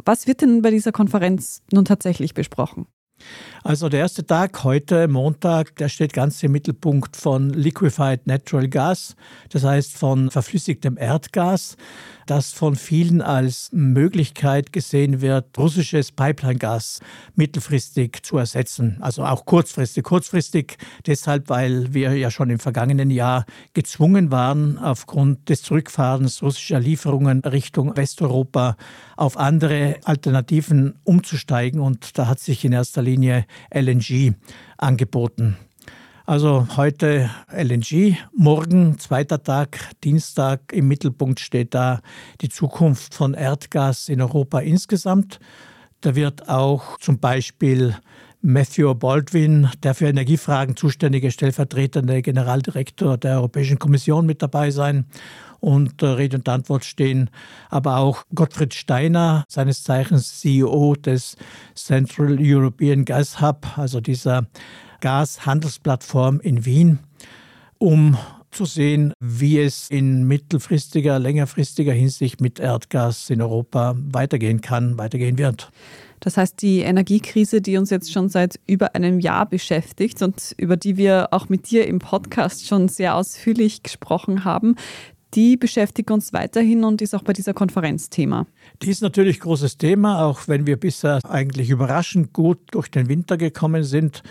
Was 0.04 0.28
wird 0.28 0.42
denn 0.42 0.62
bei 0.62 0.70
dieser 0.70 0.92
Konferenz 0.92 1.62
nun 1.72 1.84
tatsächlich 1.84 2.34
besprochen? 2.34 2.86
Also 3.66 3.88
der 3.88 4.00
erste 4.00 4.26
Tag 4.26 4.62
heute, 4.62 5.08
Montag, 5.08 5.76
der 5.76 5.88
steht 5.88 6.12
ganz 6.12 6.42
im 6.42 6.52
Mittelpunkt 6.52 7.16
von 7.16 7.48
Liquefied 7.48 8.26
Natural 8.26 8.68
Gas, 8.68 9.16
das 9.48 9.64
heißt 9.64 9.96
von 9.96 10.30
verflüssigtem 10.30 10.98
Erdgas 10.98 11.78
das 12.26 12.52
von 12.52 12.76
vielen 12.76 13.20
als 13.20 13.70
Möglichkeit 13.72 14.72
gesehen 14.72 15.20
wird, 15.20 15.58
russisches 15.58 16.12
Pipeline-Gas 16.12 17.00
mittelfristig 17.34 18.22
zu 18.22 18.38
ersetzen. 18.38 18.98
Also 19.00 19.24
auch 19.24 19.44
kurzfristig. 19.44 20.04
Kurzfristig 20.04 20.78
deshalb, 21.06 21.48
weil 21.48 21.92
wir 21.92 22.16
ja 22.16 22.30
schon 22.30 22.50
im 22.50 22.58
vergangenen 22.58 23.10
Jahr 23.10 23.44
gezwungen 23.74 24.30
waren, 24.30 24.78
aufgrund 24.78 25.48
des 25.48 25.62
Zurückfahrens 25.62 26.42
russischer 26.42 26.80
Lieferungen 26.80 27.40
Richtung 27.40 27.96
Westeuropa 27.96 28.76
auf 29.16 29.36
andere 29.36 29.96
Alternativen 30.04 30.98
umzusteigen. 31.04 31.80
Und 31.80 32.18
da 32.18 32.26
hat 32.26 32.40
sich 32.40 32.64
in 32.64 32.72
erster 32.72 33.02
Linie 33.02 33.44
LNG 33.72 34.34
angeboten. 34.78 35.56
Also 36.26 36.66
heute 36.76 37.28
LNG, 37.52 38.16
morgen 38.34 38.98
zweiter 38.98 39.42
Tag, 39.42 39.90
Dienstag 40.04 40.72
im 40.72 40.88
Mittelpunkt 40.88 41.38
steht 41.38 41.74
da 41.74 42.00
die 42.40 42.48
Zukunft 42.48 43.14
von 43.14 43.34
Erdgas 43.34 44.08
in 44.08 44.22
Europa 44.22 44.60
insgesamt. 44.60 45.38
Da 46.00 46.14
wird 46.14 46.48
auch 46.48 46.98
zum 46.98 47.18
Beispiel 47.18 47.94
Matthew 48.46 48.94
Baldwin, 48.94 49.70
der 49.82 49.94
für 49.94 50.06
Energiefragen 50.06 50.76
zuständige 50.76 51.30
stellvertretende 51.30 52.20
Generaldirektor 52.20 53.16
der 53.16 53.36
Europäischen 53.36 53.78
Kommission 53.78 54.26
mit 54.26 54.42
dabei 54.42 54.70
sein 54.70 55.06
und 55.60 56.02
äh, 56.02 56.06
Rede 56.08 56.36
und 56.36 56.48
Antwort 56.50 56.84
stehen, 56.84 57.30
aber 57.70 57.96
auch 57.96 58.24
Gottfried 58.34 58.74
Steiner, 58.74 59.44
seines 59.48 59.82
Zeichens 59.82 60.40
CEO 60.40 60.94
des 60.94 61.38
Central 61.74 62.36
European 62.38 63.06
Gas 63.06 63.40
Hub, 63.40 63.78
also 63.78 64.02
dieser 64.02 64.46
Gashandelsplattform 65.00 66.38
in 66.40 66.66
Wien, 66.66 66.98
um 67.78 68.18
zu 68.50 68.66
sehen, 68.66 69.14
wie 69.20 69.58
es 69.58 69.88
in 69.88 70.28
mittelfristiger, 70.28 71.18
längerfristiger 71.18 71.94
Hinsicht 71.94 72.42
mit 72.42 72.60
Erdgas 72.60 73.30
in 73.30 73.40
Europa 73.40 73.94
weitergehen 73.96 74.60
kann, 74.60 74.98
weitergehen 74.98 75.38
wird. 75.38 75.70
Das 76.24 76.38
heißt, 76.38 76.62
die 76.62 76.80
Energiekrise, 76.80 77.60
die 77.60 77.76
uns 77.76 77.90
jetzt 77.90 78.10
schon 78.10 78.30
seit 78.30 78.58
über 78.66 78.94
einem 78.94 79.20
Jahr 79.20 79.46
beschäftigt 79.46 80.22
und 80.22 80.54
über 80.56 80.78
die 80.78 80.96
wir 80.96 81.28
auch 81.32 81.50
mit 81.50 81.70
dir 81.70 81.86
im 81.86 81.98
Podcast 81.98 82.66
schon 82.66 82.88
sehr 82.88 83.14
ausführlich 83.14 83.82
gesprochen 83.82 84.44
haben, 84.44 84.76
die 85.34 85.56
beschäftigt 85.56 86.10
uns 86.10 86.32
weiterhin 86.32 86.84
und 86.84 87.02
ist 87.02 87.14
auch 87.14 87.24
bei 87.24 87.32
dieser 87.32 87.52
Konferenz 87.52 88.08
Thema. 88.08 88.46
Die 88.82 88.90
ist 88.90 89.02
natürlich 89.02 89.40
großes 89.40 89.76
Thema, 89.76 90.24
auch 90.24 90.48
wenn 90.48 90.66
wir 90.66 90.78
bisher 90.78 91.18
eigentlich 91.28 91.70
überraschend 91.70 92.32
gut 92.32 92.58
durch 92.70 92.90
den 92.90 93.08
Winter 93.08 93.36
gekommen 93.36 93.84
sind 93.84 94.22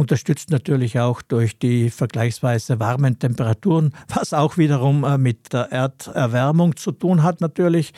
unterstützt 0.00 0.50
natürlich 0.50 0.98
auch 0.98 1.20
durch 1.20 1.58
die 1.58 1.90
vergleichsweise 1.90 2.80
warmen 2.80 3.18
Temperaturen, 3.18 3.92
was 4.08 4.32
auch 4.32 4.56
wiederum 4.56 5.04
äh, 5.04 5.18
mit 5.18 5.52
der 5.52 5.70
Erderwärmung 5.70 6.76
zu 6.76 6.90
tun 6.92 7.22
hat 7.22 7.42
natürlich. 7.42 7.92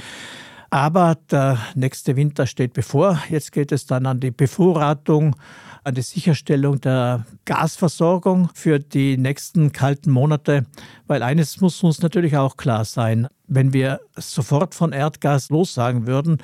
Aber 0.72 1.18
der 1.30 1.58
nächste 1.74 2.16
Winter 2.16 2.46
steht 2.46 2.72
bevor. 2.72 3.22
Jetzt 3.28 3.52
geht 3.52 3.72
es 3.72 3.84
dann 3.84 4.06
an 4.06 4.20
die 4.20 4.30
Bevorratung, 4.30 5.36
an 5.84 5.94
die 5.94 6.00
Sicherstellung 6.00 6.80
der 6.80 7.26
Gasversorgung 7.44 8.48
für 8.54 8.78
die 8.78 9.18
nächsten 9.18 9.72
kalten 9.72 10.10
Monate. 10.10 10.64
Weil 11.06 11.22
eines 11.22 11.60
muss 11.60 11.82
uns 11.82 12.00
natürlich 12.00 12.38
auch 12.38 12.56
klar 12.56 12.86
sein, 12.86 13.28
wenn 13.48 13.74
wir 13.74 14.00
sofort 14.16 14.74
von 14.74 14.92
Erdgas 14.92 15.50
lossagen 15.50 16.06
würden, 16.06 16.38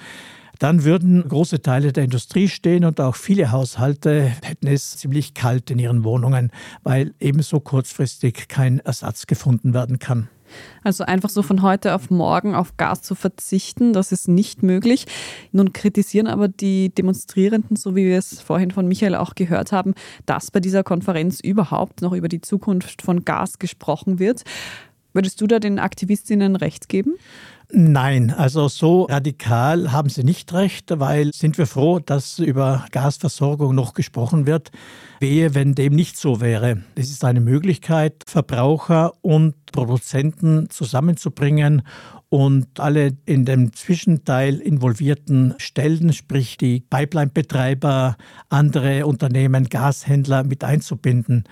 dann 0.58 0.84
würden 0.84 1.26
große 1.26 1.62
Teile 1.62 1.94
der 1.94 2.04
Industrie 2.04 2.48
stehen 2.48 2.84
und 2.84 3.00
auch 3.00 3.16
viele 3.16 3.50
Haushalte 3.50 4.24
hätten 4.42 4.66
es 4.66 4.98
ziemlich 4.98 5.32
kalt 5.32 5.70
in 5.70 5.78
ihren 5.78 6.04
Wohnungen, 6.04 6.50
weil 6.82 7.14
ebenso 7.18 7.60
kurzfristig 7.60 8.48
kein 8.48 8.80
Ersatz 8.80 9.26
gefunden 9.26 9.72
werden 9.72 9.98
kann. 9.98 10.28
Also 10.82 11.04
einfach 11.04 11.30
so 11.30 11.42
von 11.42 11.62
heute 11.62 11.94
auf 11.94 12.10
morgen 12.10 12.54
auf 12.54 12.76
Gas 12.76 13.02
zu 13.02 13.14
verzichten, 13.14 13.92
das 13.92 14.12
ist 14.12 14.28
nicht 14.28 14.62
möglich. 14.62 15.06
Nun 15.52 15.72
kritisieren 15.72 16.26
aber 16.26 16.48
die 16.48 16.90
Demonstrierenden, 16.90 17.76
so 17.76 17.96
wie 17.96 18.06
wir 18.06 18.18
es 18.18 18.40
vorhin 18.40 18.70
von 18.70 18.86
Michael 18.86 19.14
auch 19.14 19.34
gehört 19.34 19.72
haben, 19.72 19.94
dass 20.26 20.50
bei 20.50 20.60
dieser 20.60 20.82
Konferenz 20.82 21.40
überhaupt 21.40 22.02
noch 22.02 22.12
über 22.12 22.28
die 22.28 22.40
Zukunft 22.40 23.02
von 23.02 23.24
Gas 23.24 23.58
gesprochen 23.58 24.18
wird. 24.18 24.44
Würdest 25.12 25.40
du 25.40 25.46
da 25.46 25.58
den 25.58 25.78
Aktivistinnen 25.78 26.56
recht 26.56 26.88
geben? 26.88 27.14
Nein, 27.70 28.30
also 28.30 28.68
so 28.68 29.02
radikal 29.02 29.92
haben 29.92 30.08
Sie 30.08 30.24
nicht 30.24 30.54
recht, 30.54 30.86
weil 30.98 31.32
sind 31.34 31.58
wir 31.58 31.66
froh, 31.66 31.98
dass 31.98 32.38
über 32.38 32.86
Gasversorgung 32.92 33.74
noch 33.74 33.92
gesprochen 33.92 34.46
wird. 34.46 34.70
Wehe, 35.20 35.54
wenn 35.54 35.74
dem 35.74 35.94
nicht 35.94 36.16
so 36.16 36.40
wäre. 36.40 36.82
Es 36.94 37.10
ist 37.10 37.26
eine 37.26 37.40
Möglichkeit, 37.40 38.22
Verbraucher 38.26 39.12
und 39.20 39.54
Produzenten 39.70 40.70
zusammenzubringen 40.70 41.82
und 42.30 42.80
alle 42.80 43.18
in 43.26 43.44
dem 43.44 43.74
Zwischenteil 43.74 44.60
involvierten 44.60 45.54
Stellen, 45.58 46.14
sprich 46.14 46.56
die 46.56 46.80
Pipeline-Betreiber, 46.80 48.16
andere 48.48 49.04
Unternehmen, 49.06 49.68
Gashändler 49.68 50.42
mit 50.42 50.64
einzubinden. 50.64 51.44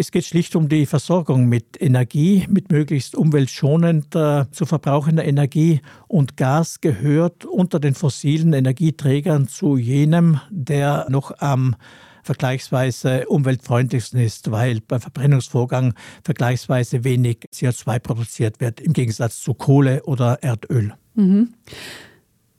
Es 0.00 0.12
geht 0.12 0.26
schlicht 0.26 0.54
um 0.54 0.68
die 0.68 0.86
Versorgung 0.86 1.46
mit 1.46 1.82
Energie, 1.82 2.46
mit 2.48 2.70
möglichst 2.70 3.16
umweltschonend 3.16 4.14
äh, 4.14 4.44
zu 4.52 4.64
verbrauchender 4.64 5.24
Energie. 5.24 5.80
Und 6.06 6.36
Gas 6.36 6.80
gehört 6.80 7.44
unter 7.44 7.80
den 7.80 7.96
fossilen 7.96 8.52
Energieträgern 8.52 9.48
zu 9.48 9.76
jenem, 9.76 10.40
der 10.50 11.06
noch 11.10 11.40
am 11.40 11.74
vergleichsweise 12.22 13.26
umweltfreundlichsten 13.26 14.20
ist, 14.20 14.52
weil 14.52 14.82
beim 14.86 15.00
Verbrennungsvorgang 15.00 15.94
vergleichsweise 16.22 17.02
wenig 17.02 17.48
CO2 17.52 17.98
produziert 17.98 18.60
wird, 18.60 18.80
im 18.80 18.92
Gegensatz 18.92 19.40
zu 19.40 19.52
Kohle 19.52 20.04
oder 20.04 20.44
Erdöl. 20.44 20.94
Mhm. 21.16 21.54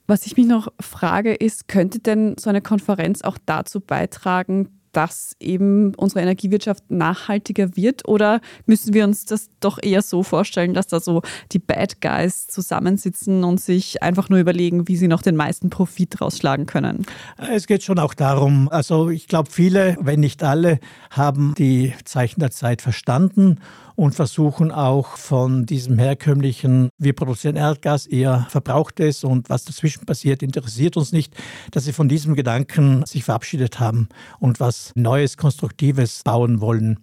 Was 0.08 0.26
ich 0.26 0.36
mich 0.36 0.48
noch 0.48 0.74
frage, 0.82 1.36
ist, 1.36 1.70
könnte 1.70 2.00
denn 2.00 2.36
so 2.38 2.50
eine 2.50 2.62
Konferenz 2.62 3.22
auch 3.22 3.38
dazu 3.46 3.80
beitragen, 3.80 4.79
dass 4.92 5.36
eben 5.40 5.94
unsere 5.96 6.22
Energiewirtschaft 6.22 6.90
nachhaltiger 6.90 7.76
wird? 7.76 8.08
Oder 8.08 8.42
müssen 8.66 8.94
wir 8.94 9.04
uns 9.04 9.26
das 9.26 9.50
doch 9.60 9.80
eher 9.82 10.02
so 10.02 10.24
vorstellen, 10.24 10.74
dass 10.74 10.88
da 10.88 11.00
so 11.00 11.22
die 11.52 11.60
Bad 11.60 12.02
Guys 12.02 12.48
zusammensitzen 12.48 13.44
und 13.44 13.60
sich 13.60 14.02
einfach 14.04 14.30
nur 14.30 14.40
überlegen, 14.40 14.88
wie 14.88 14.98
sie 14.98 15.08
noch 15.08 15.22
den 15.22 15.36
meisten 15.36 15.70
Profit 15.70 16.22
rausschlagen 16.22 16.66
können? 16.66 17.06
Es 17.38 17.68
geht 17.68 17.84
schon 17.84 18.00
auch 18.00 18.14
darum, 18.14 18.70
also 18.70 19.10
ich 19.10 19.28
glaube, 19.28 19.50
viele, 19.52 19.98
wenn 20.00 20.20
nicht 20.20 20.44
alle, 20.44 20.80
haben 21.12 21.54
die 21.58 21.94
Zeichen 22.06 22.40
der 22.40 22.52
Zeit 22.52 22.82
verstanden 22.82 23.60
und 24.00 24.16
versuchen 24.16 24.72
auch 24.72 25.18
von 25.18 25.66
diesem 25.66 26.00
herkömmlichen, 26.00 26.88
wir 26.98 27.12
produzieren 27.12 27.58
Erdgas, 27.58 28.06
eher 28.06 28.48
verbrauchtes 28.50 29.26
und 29.26 29.50
was 29.50 29.66
dazwischen 29.66 30.06
passiert, 30.06 30.42
interessiert 30.42 30.96
uns 30.96 31.12
nicht, 31.12 31.36
dass 31.72 31.84
sie 31.84 31.92
von 31.92 32.08
diesem 32.08 32.34
Gedanken 32.34 33.06
sich 33.06 33.26
verabschiedet 33.26 33.82
haben 33.82 34.08
und 34.40 34.62
was 34.62 34.94
Neues, 34.96 35.36
Konstruktives 35.36 36.24
bauen 36.24 36.62
wollen. 36.62 37.02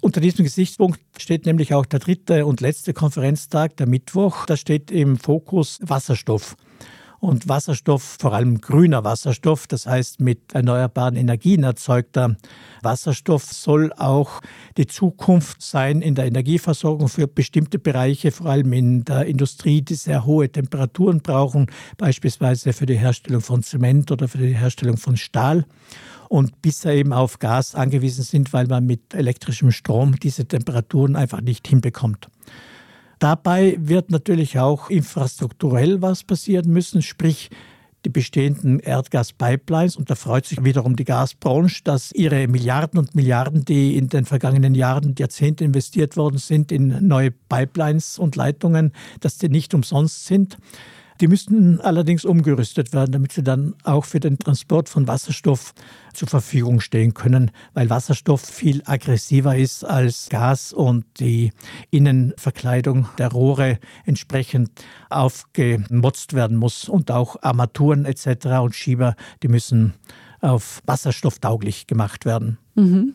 Unter 0.00 0.22
diesem 0.22 0.42
Gesichtspunkt 0.42 1.00
steht 1.18 1.44
nämlich 1.44 1.74
auch 1.74 1.84
der 1.84 2.00
dritte 2.00 2.46
und 2.46 2.62
letzte 2.62 2.94
Konferenztag, 2.94 3.76
der 3.76 3.86
Mittwoch. 3.86 4.46
Da 4.46 4.56
steht 4.56 4.90
im 4.90 5.18
Fokus 5.18 5.80
Wasserstoff 5.82 6.56
und 7.22 7.48
Wasserstoff, 7.48 8.16
vor 8.18 8.32
allem 8.32 8.60
grüner 8.60 9.04
Wasserstoff, 9.04 9.68
das 9.68 9.86
heißt 9.86 10.20
mit 10.20 10.54
erneuerbaren 10.54 11.14
Energien 11.14 11.62
erzeugter 11.62 12.36
Wasserstoff, 12.82 13.44
soll 13.44 13.92
auch 13.92 14.40
die 14.76 14.88
Zukunft 14.88 15.62
sein 15.62 16.02
in 16.02 16.16
der 16.16 16.26
Energieversorgung 16.26 17.08
für 17.08 17.28
bestimmte 17.28 17.78
Bereiche, 17.78 18.32
vor 18.32 18.46
allem 18.46 18.72
in 18.72 19.04
der 19.04 19.26
Industrie, 19.26 19.82
die 19.82 19.94
sehr 19.94 20.26
hohe 20.26 20.50
Temperaturen 20.50 21.20
brauchen, 21.20 21.66
beispielsweise 21.96 22.72
für 22.72 22.86
die 22.86 22.98
Herstellung 22.98 23.40
von 23.40 23.62
Zement 23.62 24.10
oder 24.10 24.26
für 24.26 24.38
die 24.38 24.56
Herstellung 24.56 24.96
von 24.96 25.16
Stahl 25.16 25.64
und 26.28 26.60
bisher 26.60 26.94
eben 26.94 27.12
auf 27.12 27.38
Gas 27.38 27.76
angewiesen 27.76 28.24
sind, 28.24 28.52
weil 28.52 28.66
man 28.66 28.84
mit 28.84 29.14
elektrischem 29.14 29.70
Strom 29.70 30.16
diese 30.18 30.46
Temperaturen 30.46 31.14
einfach 31.14 31.40
nicht 31.40 31.68
hinbekommt. 31.68 32.31
Dabei 33.22 33.76
wird 33.78 34.10
natürlich 34.10 34.58
auch 34.58 34.90
infrastrukturell 34.90 36.02
was 36.02 36.24
passieren 36.24 36.68
müssen, 36.72 37.02
sprich 37.02 37.50
die 38.04 38.08
bestehenden 38.08 38.80
Erdgaspipelines. 38.80 39.94
Und 39.94 40.10
da 40.10 40.16
freut 40.16 40.44
sich 40.44 40.64
wiederum 40.64 40.96
die 40.96 41.04
Gasbranche, 41.04 41.84
dass 41.84 42.10
ihre 42.10 42.48
Milliarden 42.48 42.98
und 42.98 43.14
Milliarden, 43.14 43.64
die 43.64 43.96
in 43.96 44.08
den 44.08 44.24
vergangenen 44.24 44.74
Jahren 44.74 45.04
und 45.04 45.20
Jahrzehnten 45.20 45.62
investiert 45.62 46.16
worden 46.16 46.38
sind 46.38 46.72
in 46.72 47.06
neue 47.06 47.30
Pipelines 47.30 48.18
und 48.18 48.34
Leitungen, 48.34 48.90
dass 49.20 49.38
die 49.38 49.48
nicht 49.48 49.72
umsonst 49.72 50.26
sind. 50.26 50.58
Die 51.22 51.28
müssten 51.28 51.80
allerdings 51.80 52.24
umgerüstet 52.24 52.92
werden, 52.92 53.12
damit 53.12 53.30
sie 53.30 53.44
dann 53.44 53.76
auch 53.84 54.04
für 54.06 54.18
den 54.18 54.40
Transport 54.40 54.88
von 54.88 55.06
Wasserstoff 55.06 55.72
zur 56.12 56.26
Verfügung 56.26 56.80
stehen 56.80 57.14
können, 57.14 57.52
weil 57.74 57.88
Wasserstoff 57.90 58.40
viel 58.40 58.82
aggressiver 58.86 59.56
ist 59.56 59.84
als 59.84 60.28
Gas 60.30 60.72
und 60.72 61.04
die 61.20 61.52
Innenverkleidung 61.92 63.06
der 63.18 63.30
Rohre 63.30 63.78
entsprechend 64.04 64.72
aufgemotzt 65.10 66.32
werden 66.32 66.56
muss 66.56 66.88
und 66.88 67.12
auch 67.12 67.40
Armaturen 67.40 68.04
etc. 68.04 68.46
und 68.60 68.74
Schieber, 68.74 69.14
die 69.44 69.48
müssen 69.48 69.94
auf 70.40 70.82
Wasserstoff 70.86 71.38
tauglich 71.38 71.86
gemacht 71.86 72.24
werden. 72.24 72.58
Mhm. 72.74 73.14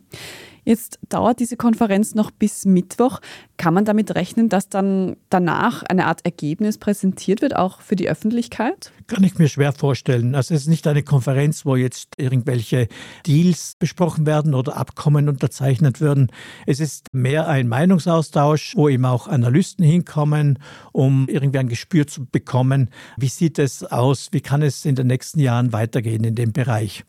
Jetzt 0.68 1.00
dauert 1.08 1.40
diese 1.40 1.56
Konferenz 1.56 2.14
noch 2.14 2.30
bis 2.30 2.66
Mittwoch. 2.66 3.22
Kann 3.56 3.74
man 3.74 3.86
damit 3.86 4.14
rechnen, 4.16 4.50
dass 4.50 4.68
dann 4.68 5.16
danach 5.30 5.84
eine 5.84 6.08
Art 6.08 6.26
Ergebnis 6.26 6.78
präsentiert 6.78 7.42
wird, 7.42 7.56
auch 7.56 7.80
für 7.80 7.96
die 7.96 8.10
Öffentlichkeit? 8.10 8.92
Kann 9.08 9.24
ich 9.24 9.40
mir 9.40 9.48
schwer 9.48 9.72
vorstellen. 9.72 10.36
Also 10.36 10.54
es 10.54 10.64
ist 10.64 10.68
nicht 10.68 10.86
eine 10.86 11.04
Konferenz, 11.04 11.66
wo 11.66 11.78
jetzt 11.78 12.16
irgendwelche 12.18 12.90
Deals 13.26 13.76
besprochen 13.80 14.26
werden 14.26 14.54
oder 14.54 14.76
Abkommen 14.76 15.30
unterzeichnet 15.30 16.02
werden. 16.02 16.34
Es 16.66 16.82
ist 16.82 17.14
mehr 17.14 17.48
ein 17.48 17.70
Meinungsaustausch, 17.70 18.74
wo 18.76 18.90
eben 18.90 19.06
auch 19.06 19.30
Analysten 19.30 19.86
hinkommen, 19.86 20.60
um 20.92 21.30
irgendwie 21.30 21.60
ein 21.60 21.70
Gespür 21.70 22.08
zu 22.08 22.26
bekommen, 22.26 22.90
wie 23.16 23.30
sieht 23.30 23.58
es 23.58 23.86
aus, 23.86 24.28
wie 24.34 24.42
kann 24.42 24.62
es 24.62 24.84
in 24.84 24.96
den 24.96 25.08
nächsten 25.08 25.40
Jahren 25.40 25.72
weitergehen 25.72 26.26
in 26.26 26.36
dem 26.36 26.52
Bereich. 26.52 27.06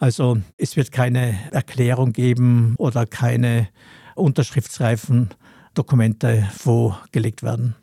Also 0.00 0.38
es 0.56 0.76
wird 0.76 0.92
keine 0.92 1.38
Erklärung 1.52 2.14
geben 2.14 2.74
oder 2.78 3.04
keine 3.04 3.68
unterschriftsreifen 4.14 5.28
Dokumente 5.74 6.48
vorgelegt 6.56 7.42
werden. 7.42 7.76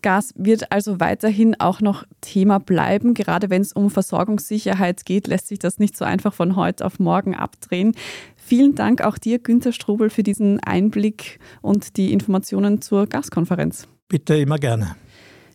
Gas 0.00 0.32
wird 0.36 0.72
also 0.72 1.00
weiterhin 1.00 1.60
auch 1.60 1.82
noch 1.82 2.04
Thema 2.22 2.58
bleiben. 2.58 3.12
Gerade 3.12 3.50
wenn 3.50 3.60
es 3.60 3.74
um 3.74 3.90
Versorgungssicherheit 3.90 5.04
geht, 5.04 5.26
lässt 5.26 5.48
sich 5.48 5.58
das 5.58 5.78
nicht 5.78 5.98
so 5.98 6.06
einfach 6.06 6.32
von 6.32 6.56
heute 6.56 6.86
auf 6.86 6.98
morgen 6.98 7.34
abdrehen. 7.34 7.92
Vielen 8.36 8.74
Dank 8.74 9.02
auch 9.02 9.18
dir, 9.18 9.38
Günter 9.38 9.74
Strobel, 9.74 10.08
für 10.08 10.22
diesen 10.22 10.60
Einblick 10.60 11.38
und 11.60 11.98
die 11.98 12.14
Informationen 12.14 12.80
zur 12.80 13.06
Gaskonferenz. 13.06 13.86
Bitte 14.08 14.36
immer 14.36 14.56
gerne. 14.56 14.96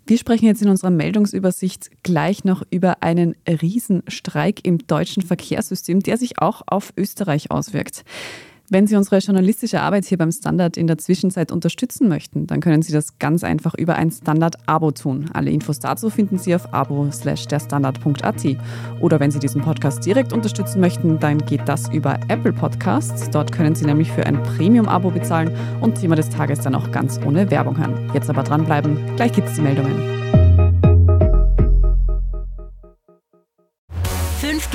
Wir 0.08 0.20
sprechen 0.20 0.46
jetzt 0.46 0.62
in 0.62 0.70
unserer 0.70 0.92
Meldungsübersicht 0.92 1.90
gleich 2.04 2.44
noch 2.44 2.62
über 2.70 3.02
einen 3.02 3.36
Riesenstreik 3.48 4.64
im 4.64 4.86
deutschen 4.86 5.24
Verkehrssystem, 5.24 6.02
der 6.02 6.18
sich 6.18 6.40
auch 6.40 6.62
auf 6.68 6.94
Österreich 6.96 7.50
auswirkt. 7.50 8.04
Wenn 8.68 8.88
Sie 8.88 8.96
unsere 8.96 9.20
journalistische 9.20 9.82
Arbeit 9.82 10.06
hier 10.06 10.18
beim 10.18 10.32
Standard 10.32 10.76
in 10.76 10.88
der 10.88 10.98
Zwischenzeit 10.98 11.52
unterstützen 11.52 12.08
möchten, 12.08 12.48
dann 12.48 12.62
können 12.62 12.82
Sie 12.82 12.94
das 12.94 13.20
ganz 13.20 13.44
einfach 13.44 13.76
über 13.76 13.96
ein 13.96 14.10
Standard-Abo 14.10 14.92
tun. 14.92 15.30
Alle 15.34 15.52
Infos 15.52 15.80
dazu 15.80 16.10
finden 16.10 16.40
Sie 16.40 16.56
auf 16.56 16.74
abo.derstandard.at. 16.74 18.58
Oder 19.02 19.20
wenn 19.20 19.30
Sie 19.30 19.40
diesen 19.40 19.62
Podcast 19.62 20.04
direkt 20.04 20.34
unterstützen 20.34 20.80
möchten, 20.80 21.20
dann 21.20 21.38
geht 21.46 21.68
das 21.68 21.90
über 21.94 22.20
Apple 22.28 22.54
Podcasts. 22.54 23.30
Dort 23.30 23.52
können 23.52 23.76
Sie 23.76 23.86
nämlich 23.86 24.12
für 24.12 24.26
ein 24.26 24.42
Premium-Abo 24.42 25.12
bezahlen 25.12 25.56
und 25.82 26.02
Thema 26.02 26.16
des 26.16 26.30
Tages 26.30 26.62
dann 26.62 26.74
auch 26.74 26.90
ganz 26.92 27.20
ohne 27.24 27.52
Werbung 27.52 27.78
hören. 27.78 28.10
Jetzt 28.16 28.32
aber 28.32 28.42
dranbleiben, 28.42 28.98
gleich 29.16 29.32
gibt 29.32 29.48
es 29.48 29.56
die 29.56 29.62
Meldungen. 29.62 30.45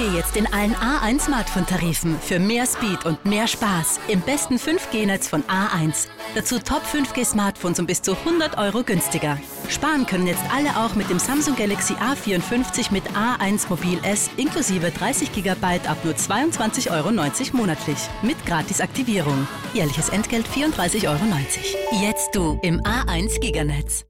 5G 0.00 0.16
jetzt 0.16 0.36
in 0.36 0.46
allen 0.52 0.74
A1 0.76 1.20
Smartphone-Tarifen 1.20 2.18
für 2.20 2.38
mehr 2.38 2.66
Speed 2.66 3.04
und 3.04 3.24
mehr 3.24 3.46
Spaß 3.46 4.00
im 4.08 4.20
besten 4.20 4.56
5G-Netz 4.56 5.28
von 5.28 5.42
A1. 5.44 6.08
Dazu 6.34 6.58
Top 6.58 6.82
5G-Smartphones 6.84 7.80
um 7.80 7.86
bis 7.86 8.00
zu 8.00 8.16
100 8.16 8.56
Euro 8.58 8.82
günstiger. 8.82 9.38
Sparen 9.68 10.06
können 10.06 10.26
jetzt 10.26 10.42
alle 10.54 10.70
auch 10.76 10.94
mit 10.94 11.10
dem 11.10 11.18
Samsung 11.18 11.54
Galaxy 11.56 11.94
A54 11.94 12.92
mit 12.92 13.04
A1 13.10 13.68
Mobil 13.68 13.98
S 14.02 14.30
inklusive 14.36 14.90
30 14.90 15.32
GB 15.32 15.64
ab 15.86 15.98
nur 16.04 16.14
22,90 16.14 16.90
Euro 16.90 17.10
monatlich. 17.56 17.98
Mit 18.22 18.44
Gratisaktivierung. 18.46 19.46
Jährliches 19.74 20.08
Entgelt 20.08 20.46
34,90 20.46 21.08
Euro. 21.08 21.20
Jetzt 22.02 22.34
du 22.34 22.58
im 22.62 22.80
A1 22.82 23.40
Giganetz. 23.40 24.10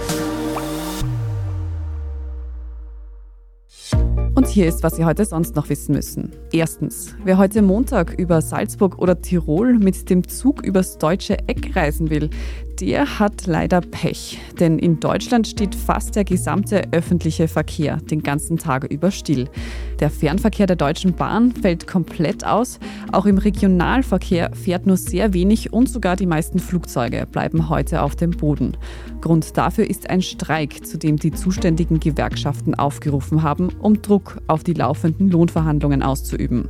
Und 4.33 4.47
hier 4.47 4.65
ist, 4.65 4.81
was 4.81 4.95
Sie 4.95 5.03
heute 5.03 5.25
sonst 5.25 5.57
noch 5.57 5.67
wissen 5.67 5.93
müssen. 5.93 6.31
Erstens, 6.53 7.13
wer 7.25 7.37
heute 7.37 7.61
Montag 7.61 8.17
über 8.17 8.41
Salzburg 8.41 8.97
oder 8.97 9.21
Tirol 9.21 9.77
mit 9.77 10.09
dem 10.09 10.25
Zug 10.25 10.63
übers 10.65 10.97
deutsche 10.97 11.37
Eck 11.49 11.75
reisen 11.75 12.09
will, 12.09 12.29
der 12.79 13.19
hat 13.19 13.45
leider 13.45 13.81
Pech. 13.81 14.39
Denn 14.57 14.79
in 14.79 15.01
Deutschland 15.01 15.47
steht 15.47 15.75
fast 15.75 16.15
der 16.15 16.23
gesamte 16.23 16.83
öffentliche 16.93 17.49
Verkehr 17.49 17.97
den 17.97 18.23
ganzen 18.23 18.57
Tag 18.57 18.85
über 18.85 19.11
still. 19.11 19.49
Der 20.01 20.09
Fernverkehr 20.09 20.65
der 20.65 20.75
Deutschen 20.75 21.13
Bahn 21.13 21.51
fällt 21.51 21.85
komplett 21.85 22.43
aus. 22.43 22.79
Auch 23.11 23.27
im 23.27 23.37
Regionalverkehr 23.37 24.49
fährt 24.55 24.87
nur 24.87 24.97
sehr 24.97 25.35
wenig 25.35 25.73
und 25.73 25.89
sogar 25.89 26.15
die 26.15 26.25
meisten 26.25 26.57
Flugzeuge 26.57 27.27
bleiben 27.31 27.69
heute 27.69 28.01
auf 28.01 28.15
dem 28.15 28.31
Boden. 28.31 28.75
Grund 29.21 29.55
dafür 29.57 29.87
ist 29.87 30.09
ein 30.09 30.23
Streik, 30.23 30.87
zu 30.87 30.97
dem 30.97 31.17
die 31.17 31.31
zuständigen 31.31 31.99
Gewerkschaften 31.99 32.73
aufgerufen 32.73 33.43
haben, 33.43 33.69
um 33.79 34.01
Druck 34.01 34.41
auf 34.47 34.63
die 34.63 34.73
laufenden 34.73 35.29
Lohnverhandlungen 35.29 36.01
auszuüben. 36.01 36.67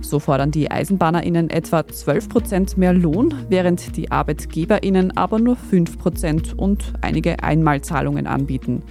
So 0.00 0.18
fordern 0.18 0.50
die 0.50 0.68
EisenbahnerInnen 0.68 1.50
etwa 1.50 1.86
12 1.86 2.28
Prozent 2.28 2.76
mehr 2.76 2.92
Lohn, 2.92 3.32
während 3.48 3.96
die 3.96 4.10
ArbeitgeberInnen 4.10 5.16
aber 5.16 5.38
nur 5.38 5.54
5 5.54 5.98
Prozent 5.98 6.58
und 6.58 6.92
einige 7.00 7.44
Einmalzahlungen 7.44 8.26
anbieten. 8.26 8.82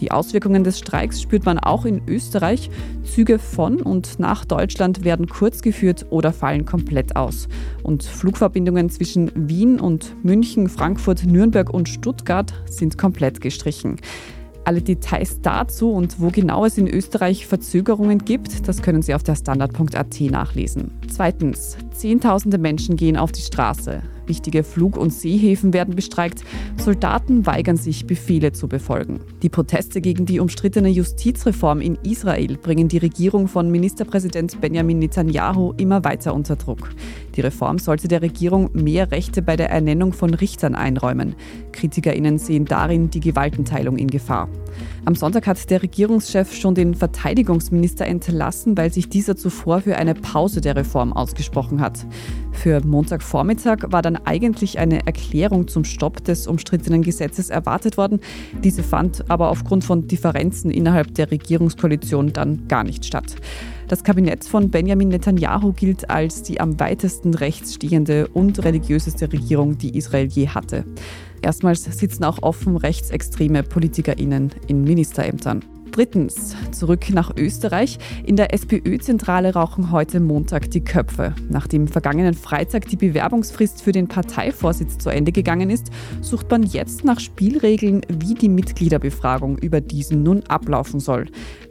Die 0.00 0.10
Auswirkungen 0.10 0.64
des 0.64 0.78
Streiks 0.78 1.20
spürt 1.20 1.44
man 1.44 1.58
auch 1.58 1.84
in 1.84 2.02
Österreich. 2.06 2.70
Züge 3.02 3.38
von 3.38 3.80
und 3.82 4.18
nach 4.18 4.44
Deutschland 4.44 5.04
werden 5.04 5.26
kurz 5.26 5.62
geführt 5.62 6.06
oder 6.10 6.32
fallen 6.32 6.64
komplett 6.64 7.16
aus. 7.16 7.48
Und 7.82 8.02
Flugverbindungen 8.02 8.90
zwischen 8.90 9.30
Wien 9.34 9.80
und 9.80 10.14
München, 10.24 10.68
Frankfurt, 10.68 11.24
Nürnberg 11.24 11.70
und 11.70 11.88
Stuttgart 11.88 12.52
sind 12.70 12.98
komplett 12.98 13.40
gestrichen. 13.40 13.96
Alle 14.64 14.82
Details 14.82 15.40
dazu 15.40 15.90
und 15.92 16.20
wo 16.20 16.28
genau 16.28 16.66
es 16.66 16.76
in 16.76 16.88
Österreich 16.88 17.46
Verzögerungen 17.46 18.18
gibt, 18.18 18.68
das 18.68 18.82
können 18.82 19.00
Sie 19.00 19.14
auf 19.14 19.22
der 19.22 19.34
Standard.at 19.34 20.20
nachlesen. 20.20 20.90
Zweitens, 21.10 21.78
Zehntausende 21.98 22.58
Menschen 22.58 22.94
gehen 22.94 23.16
auf 23.16 23.32
die 23.32 23.40
Straße. 23.40 24.02
Wichtige 24.28 24.62
Flug- 24.62 24.96
und 24.96 25.12
Seehäfen 25.12 25.72
werden 25.72 25.96
bestreikt. 25.96 26.44
Soldaten 26.76 27.46
weigern 27.46 27.76
sich, 27.76 28.06
Befehle 28.06 28.52
zu 28.52 28.68
befolgen. 28.68 29.20
Die 29.42 29.48
Proteste 29.48 30.00
gegen 30.00 30.26
die 30.26 30.40
umstrittene 30.40 30.88
Justizreform 30.88 31.80
in 31.80 31.98
Israel 32.04 32.56
bringen 32.56 32.88
die 32.88 32.98
Regierung 32.98 33.48
von 33.48 33.70
Ministerpräsident 33.70 34.60
Benjamin 34.60 34.98
Netanyahu 34.98 35.72
immer 35.76 36.04
weiter 36.04 36.34
unter 36.34 36.56
Druck. 36.56 36.90
Die 37.34 37.40
Reform 37.40 37.78
sollte 37.78 38.08
der 38.08 38.22
Regierung 38.22 38.70
mehr 38.72 39.10
Rechte 39.10 39.42
bei 39.42 39.56
der 39.56 39.70
Ernennung 39.70 40.12
von 40.12 40.34
Richtern 40.34 40.74
einräumen. 40.74 41.34
KritikerInnen 41.72 42.38
sehen 42.38 42.64
darin 42.64 43.10
die 43.10 43.20
Gewaltenteilung 43.20 43.96
in 43.96 44.08
Gefahr. 44.08 44.48
Am 45.04 45.14
Sonntag 45.14 45.46
hat 45.46 45.70
der 45.70 45.82
Regierungschef 45.82 46.54
schon 46.54 46.74
den 46.74 46.94
Verteidigungsminister 46.94 48.06
entlassen, 48.06 48.76
weil 48.76 48.92
sich 48.92 49.08
dieser 49.08 49.36
zuvor 49.36 49.80
für 49.80 49.96
eine 49.96 50.14
Pause 50.14 50.60
der 50.60 50.76
Reform 50.76 51.12
ausgesprochen 51.12 51.80
hat. 51.80 52.04
Für 52.52 52.84
Montagvormittag 52.84 53.84
war 53.86 54.02
dann 54.02 54.17
eigentlich 54.26 54.78
eine 54.78 55.06
Erklärung 55.06 55.68
zum 55.68 55.84
Stopp 55.84 56.24
des 56.24 56.46
umstrittenen 56.46 57.02
Gesetzes 57.02 57.50
erwartet 57.50 57.96
worden. 57.96 58.20
Diese 58.62 58.82
fand 58.82 59.30
aber 59.30 59.50
aufgrund 59.50 59.84
von 59.84 60.08
Differenzen 60.08 60.70
innerhalb 60.70 61.14
der 61.14 61.30
Regierungskoalition 61.30 62.32
dann 62.32 62.68
gar 62.68 62.84
nicht 62.84 63.04
statt. 63.04 63.36
Das 63.88 64.04
Kabinett 64.04 64.44
von 64.44 64.70
Benjamin 64.70 65.08
Netanyahu 65.08 65.72
gilt 65.72 66.10
als 66.10 66.42
die 66.42 66.60
am 66.60 66.78
weitesten 66.78 67.32
rechts 67.32 67.74
stehende 67.74 68.28
und 68.28 68.62
religiöseste 68.62 69.32
Regierung, 69.32 69.78
die 69.78 69.96
Israel 69.96 70.26
je 70.26 70.48
hatte. 70.48 70.84
Erstmals 71.40 71.84
sitzen 71.84 72.24
auch 72.24 72.42
offen 72.42 72.76
rechtsextreme 72.76 73.62
PolitikerInnen 73.62 74.50
in 74.66 74.84
Ministerämtern. 74.84 75.64
Drittens, 75.90 76.54
zurück 76.70 77.10
nach 77.10 77.36
Österreich. 77.36 77.98
In 78.24 78.36
der 78.36 78.54
SPÖ-Zentrale 78.54 79.54
rauchen 79.54 79.90
heute 79.90 80.20
Montag 80.20 80.70
die 80.70 80.84
Köpfe. 80.84 81.34
Nachdem 81.48 81.88
vergangenen 81.88 82.34
Freitag 82.34 82.86
die 82.86 82.96
Bewerbungsfrist 82.96 83.82
für 83.82 83.92
den 83.92 84.06
Parteivorsitz 84.06 84.98
zu 84.98 85.10
Ende 85.10 85.32
gegangen 85.32 85.70
ist, 85.70 85.90
sucht 86.20 86.50
man 86.50 86.62
jetzt 86.62 87.04
nach 87.04 87.20
Spielregeln, 87.20 88.02
wie 88.08 88.34
die 88.34 88.48
Mitgliederbefragung 88.48 89.58
über 89.58 89.80
diesen 89.80 90.22
nun 90.22 90.44
ablaufen 90.44 91.00
soll. 91.00 91.26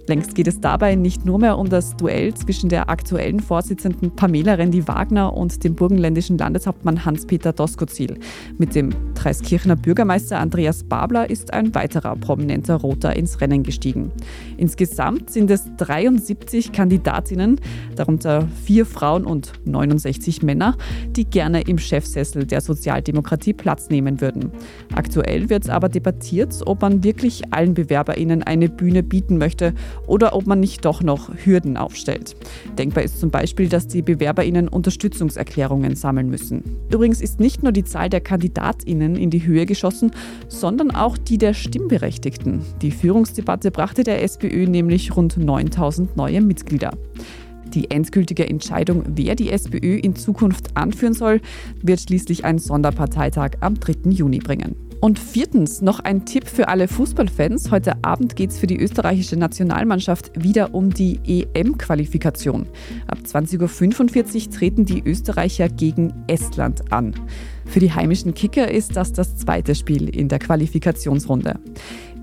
Längst 0.08 0.36
geht 0.36 0.48
es 0.48 0.62
dabei 0.62 0.96
nicht 0.96 1.26
nur 1.26 1.38
mehr 1.38 1.58
um 1.58 1.68
das 1.68 1.98
Duell 1.98 2.34
zwischen 2.34 2.70
der 2.70 2.90
aktuellen 2.90 3.42
Vorsitzenden 3.42 4.16
Pamela 4.16 4.54
Rendi-Wagner 4.54 5.36
und 5.36 5.66
dem 5.66 5.76
burgenländischen 5.76 6.38
Landeshauptmann 6.38 7.04
Hans-Peter 7.04 7.52
Doskozil. 7.52 8.18
Mit 8.58 8.74
dem 8.74 8.92
Dreiskirchener 9.16 9.76
Bürgermeister 9.76 10.40
Andreas 10.40 10.86
Babler 10.86 11.30
ist 11.30 11.54
ein 11.54 11.76
weiterer 11.76 12.16
prominenter 12.16 12.76
Roter 12.76 13.18
ins 13.18 13.42
Rennen 13.42 13.64
gestiegen. 13.64 14.14
Insgesamt 14.56 15.30
sind 15.30 15.52
es 15.52 15.66
73 15.76 16.72
Kandidatinnen, 16.72 17.60
darunter 17.98 18.48
vier 18.64 18.86
Frauen 18.86 19.26
und 19.26 19.52
69 19.66 20.42
Männer, 20.42 20.78
die 21.10 21.26
gerne 21.26 21.64
im 21.64 21.78
Chefsessel 21.78 22.46
der 22.46 22.62
Sozialdemokratie 22.62 23.52
Platz 23.52 23.90
nehmen 23.90 24.22
würden. 24.22 24.52
Aktuell 24.96 25.50
wird 25.50 25.70
aber 25.70 25.90
debattiert, 25.90 26.56
ob 26.66 26.82
man 26.82 27.04
wirklich 27.04 27.54
allen 27.54 27.74
BewerberInnen 27.74 28.44
eine 28.44 28.70
Bühne 28.70 29.04
bieten 29.04 29.38
möchte 29.38 29.74
oder 30.06 30.36
ob 30.36 30.48
man 30.48 30.60
nicht 30.60 30.86
doch 30.86 31.02
noch 31.02 31.30
Hürden 31.44 31.78
aufstellt. 31.78 32.36
Denkbar 32.78 33.04
ist 33.04 33.20
zum 33.20 33.32
Beispiel, 33.32 33.70
dass 33.70 33.88
die 33.88 34.02
BewerberInnen 34.02 34.68
Unterstützungserklärungen 34.68 35.96
sammeln 35.96 36.30
müssen. 36.30 36.64
Übrigens 36.92 37.22
ist 37.22 37.40
nicht 37.40 37.64
nur 37.64 37.72
die 37.72 37.84
Zahl 37.84 38.10
der 38.10 38.22
KandidatInnen 38.22 39.16
in 39.16 39.30
die 39.30 39.46
Höhe 39.46 39.66
geschossen, 39.66 40.12
sondern 40.48 40.92
auch 40.92 41.18
die 41.18 41.38
der 41.38 41.54
Stimmberechtigten. 41.54 42.62
Die 42.82 42.92
Führungsdebatte 42.92 43.72
brachte 43.72 44.04
der 44.04 44.24
SPÖ 44.24 44.68
nämlich 44.68 45.16
rund 45.16 45.38
9000 45.38 46.16
neue 46.16 46.42
Mitglieder. 46.42 46.92
Die 47.74 47.92
endgültige 47.92 48.48
Entscheidung, 48.48 49.04
wer 49.08 49.36
die 49.36 49.52
SPÖ 49.52 49.98
in 49.98 50.16
Zukunft 50.16 50.76
anführen 50.76 51.14
soll, 51.14 51.42
wird 51.82 52.00
schließlich 52.00 52.46
ein 52.46 52.60
Sonderparteitag 52.60 53.52
am 53.60 53.80
3. 53.80 54.12
Juni 54.12 54.40
bringen. 54.40 54.87
Und 55.00 55.20
viertens 55.20 55.82
noch 55.82 56.00
ein 56.00 56.26
Tipp 56.26 56.48
für 56.48 56.70
alle 56.70 56.88
Fußballfans. 56.88 57.70
Heute 57.70 58.04
Abend 58.04 58.36
geht 58.36 58.50
es 58.50 58.58
für 58.58 58.66
die 58.66 58.80
österreichische 58.80 59.38
Nationalmannschaft 59.38 60.32
wieder 60.42 60.74
um 60.74 60.92
die 60.92 61.20
EM-Qualifikation. 61.24 62.66
Ab 63.06 63.20
20.45 63.24 64.48
Uhr 64.48 64.52
treten 64.52 64.86
die 64.86 65.04
Österreicher 65.04 65.70
gegen 65.70 66.14
Estland 66.26 66.92
an. 66.92 67.14
Für 67.66 67.80
die 67.80 67.94
heimischen 67.94 68.34
Kicker 68.34 68.72
ist 68.72 68.96
das 68.96 69.14
das 69.14 69.38
zweite 69.38 69.76
Spiel 69.76 70.10
in 70.10 70.30
der 70.30 70.40
Qualifikationsrunde. 70.40 71.60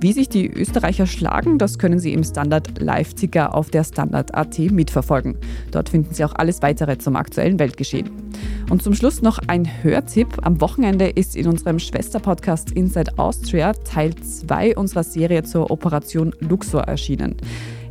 Wie 0.01 0.13
sich 0.13 0.29
die 0.29 0.51
Österreicher 0.51 1.07
schlagen, 1.07 1.59
das 1.59 1.79
können 1.79 2.01
Sie 2.01 2.13
im 2.13 2.25
Standard 2.25 2.81
Live-Ticker 2.81 3.55
auf 3.55 3.71
der 3.71 3.85
Standard.at 3.85 4.59
mitverfolgen. 4.59 5.37
Dort 5.71 5.91
finden 5.91 6.13
Sie 6.13 6.25
auch 6.25 6.35
alles 6.35 6.61
weitere 6.61 6.99
zum 6.99 7.15
aktuellen 7.15 7.59
Weltgeschehen. 7.59 8.11
Und 8.71 8.83
zum 8.83 8.95
Schluss 8.95 9.21
noch 9.21 9.39
ein 9.47 9.67
Hörtipp. 9.83 10.39
Am 10.43 10.61
Wochenende 10.61 11.09
ist 11.09 11.37
in 11.37 11.47
unserem 11.47 11.79
Schwesterpodcast 11.79 12.73
Inside 12.73 13.19
Austria 13.19 13.73
Teil 13.73 14.15
2 14.15 14.77
unserer 14.77 15.05
Serie 15.05 15.45
zur 15.45 15.71
Operation 15.71 16.35
Luxor 16.41 16.83
erschienen. 16.83 17.37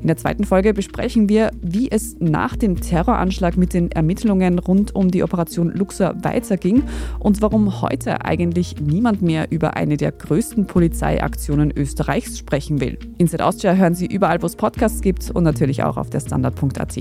In 0.04 0.08
der 0.08 0.18
zweiten 0.18 0.44
Folge 0.44 0.74
besprechen 0.74 1.30
wir, 1.30 1.52
wie 1.62 1.90
es 1.90 2.18
nach 2.20 2.58
dem 2.58 2.82
Terroranschlag 2.82 3.56
mit 3.56 3.74
den 3.74 3.90
Ermittlungen 3.90 4.60
rund 4.60 4.94
um 4.94 5.10
die 5.10 5.24
Operation 5.24 5.70
Luxor 5.70 6.14
weiterging 6.24 6.84
und 7.20 7.42
warum 7.42 7.82
heute 7.82 8.26
eigentlich 8.26 8.76
niemand 8.82 9.22
mehr 9.22 9.50
über 9.50 9.78
eine 9.78 9.96
der 9.96 10.12
größten 10.12 10.68
Polizeiaktionen 10.68 11.72
Österreichs 11.72 12.38
sprechen 12.38 12.82
will. 12.82 12.98
Inside 13.18 13.46
Austria 13.46 13.76
hören 13.76 13.96
Sie 13.96 14.08
überall, 14.08 14.42
wo 14.42 14.46
es 14.46 14.58
Podcasts 14.58 15.00
gibt 15.00 15.32
und 15.32 15.46
natürlich 15.46 15.84
auch 15.84 15.96
auf 15.96 16.10
der 16.10 16.20
Standard.at. 16.20 17.00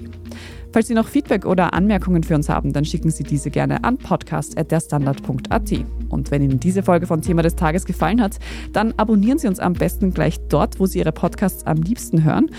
Falls 0.73 0.89
Sie 0.89 0.95
noch 0.95 1.07
Feedback 1.07 1.45
oder 1.45 1.75
Anmerkungen 1.75 2.23
für 2.23 2.35
uns 2.35 2.49
haben, 2.49 2.73
dann 2.73 2.87
schicken 2.87 3.11
Sie 3.11 3.25
diese 3.25 3.51
gerne 3.51 3.85
an 3.85 3.99
podcast.derstandard.at. 3.99 5.73
Und 6.09 6.31
wenn 6.31 6.43
Ihnen 6.43 6.61
diese 6.61 6.83
Folge 6.83 7.07
von 7.07 7.21
Thema 7.21 7.43
des 7.43 7.57
Tages 7.57 7.85
gefallen 7.85 8.23
hat, 8.23 8.39
dann 8.73 8.95
abonnieren 8.97 9.39
Sie 9.39 9.49
uns 9.49 9.59
am 9.59 9.75
besten 9.75 10.15
gleich 10.15 10.39
dort, 10.49 10.81
wo 10.81 10.87
Sie 10.87 11.01
Ihre 11.01 11.13
Podcasts 11.13 11.67
am 11.67 11.83
liebsten 11.83 12.25
hören. 12.25 12.51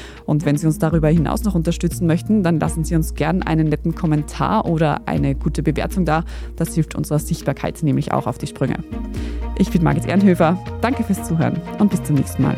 Wenn 0.45 0.57
Sie 0.57 0.65
uns 0.65 0.79
darüber 0.79 1.09
hinaus 1.09 1.43
noch 1.43 1.55
unterstützen 1.55 2.07
möchten, 2.07 2.43
dann 2.43 2.59
lassen 2.59 2.83
Sie 2.83 2.95
uns 2.95 3.13
gerne 3.13 3.45
einen 3.45 3.67
netten 3.67 3.95
Kommentar 3.95 4.65
oder 4.65 5.01
eine 5.07 5.35
gute 5.35 5.63
Bewertung 5.63 6.05
da. 6.05 6.23
Das 6.55 6.73
hilft 6.73 6.95
unserer 6.95 7.19
Sichtbarkeit 7.19 7.83
nämlich 7.83 8.11
auch 8.11 8.27
auf 8.27 8.37
die 8.37 8.47
Sprünge. 8.47 8.77
Ich 9.57 9.69
bin 9.69 9.83
Margit 9.83 10.05
Ehrenhöfer. 10.05 10.57
Danke 10.81 11.03
fürs 11.03 11.23
Zuhören 11.23 11.61
und 11.79 11.91
bis 11.91 12.03
zum 12.03 12.15
nächsten 12.15 12.43
Mal. 12.43 12.57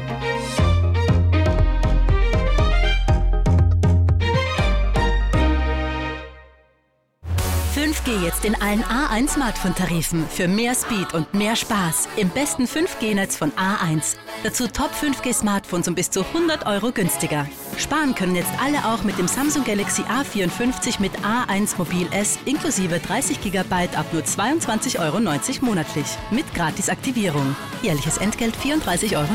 5G 8.06 8.24
jetzt 8.24 8.46
in 8.46 8.56
allen 8.62 8.84
A1 8.84 9.30
Smartphone-Tarifen 9.30 10.28
für 10.30 10.48
mehr 10.48 10.76
Speed 10.76 11.14
und 11.14 11.34
mehr 11.34 11.56
Spaß 11.56 12.08
im 12.18 12.30
besten 12.30 12.66
5G-Netz 12.66 13.36
von 13.36 13.52
A1. 13.54 14.16
Dazu 14.44 14.68
Top 14.68 14.92
5G 14.92 15.34
Smartphones 15.34 15.88
um 15.88 15.96
bis 15.96 16.12
zu 16.12 16.22
100 16.22 16.68
Euro 16.68 16.92
günstiger. 16.92 17.48
Sparen 17.78 18.14
können 18.14 18.36
jetzt 18.36 18.52
alle 18.64 18.86
auch 18.86 19.04
mit 19.04 19.18
dem 19.18 19.28
Samsung 19.28 19.64
Galaxy 19.64 20.04
A54 20.04 21.00
mit 21.00 21.14
A1 21.20 21.78
Mobil 21.78 22.08
S 22.12 22.38
inklusive 22.46 23.00
30 23.00 23.42
GB 23.42 23.74
ab 23.96 24.06
nur 24.12 24.22
22,90 24.22 25.00
Euro 25.00 25.20
monatlich 25.66 26.08
mit 26.32 26.46
Gratisaktivierung. 26.54 27.56
Jährliches 27.82 28.18
Entgelt 28.18 28.56
34,90 28.56 29.18
Euro. 29.18 29.30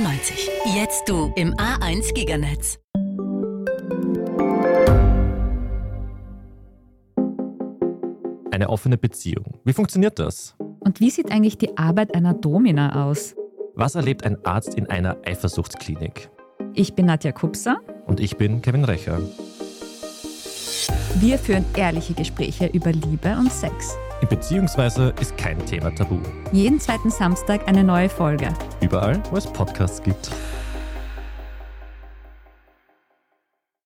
Jetzt 0.77 1.09
du 1.09 1.33
im 1.37 1.55
A1 1.55 2.15
Giganetz. 2.15 2.79
Eine 8.61 8.69
offene 8.69 8.99
Beziehung. 8.99 9.59
Wie 9.65 9.73
funktioniert 9.73 10.19
das? 10.19 10.55
Und 10.81 11.01
wie 11.01 11.09
sieht 11.09 11.33
eigentlich 11.33 11.57
die 11.57 11.79
Arbeit 11.79 12.15
einer 12.15 12.35
Domina 12.35 13.07
aus? 13.07 13.35
Was 13.75 13.95
erlebt 13.95 14.27
ein 14.27 14.37
Arzt 14.45 14.75
in 14.75 14.85
einer 14.85 15.17
Eifersuchtsklinik? 15.25 16.29
Ich 16.75 16.93
bin 16.93 17.07
Nadja 17.07 17.33
Kupser. 17.33 17.81
Und 18.07 18.21
ich 18.21 18.37
bin 18.37 18.61
Kevin 18.61 18.85
Recher. 18.85 19.19
Wir 21.15 21.39
führen 21.39 21.65
ehrliche 21.75 22.13
Gespräche 22.13 22.67
über 22.67 22.93
Liebe 22.93 23.35
und 23.39 23.51
Sex. 23.51 23.97
In 24.21 24.29
Beziehungsweise 24.29 25.15
ist 25.23 25.39
kein 25.39 25.65
Thema 25.65 25.95
tabu. 25.95 26.19
Jeden 26.53 26.79
zweiten 26.81 27.09
Samstag 27.09 27.67
eine 27.67 27.83
neue 27.83 28.11
Folge. 28.11 28.53
Überall, 28.83 29.23
wo 29.31 29.39
es 29.39 29.47
Podcasts 29.47 30.03
gibt. 30.03 30.31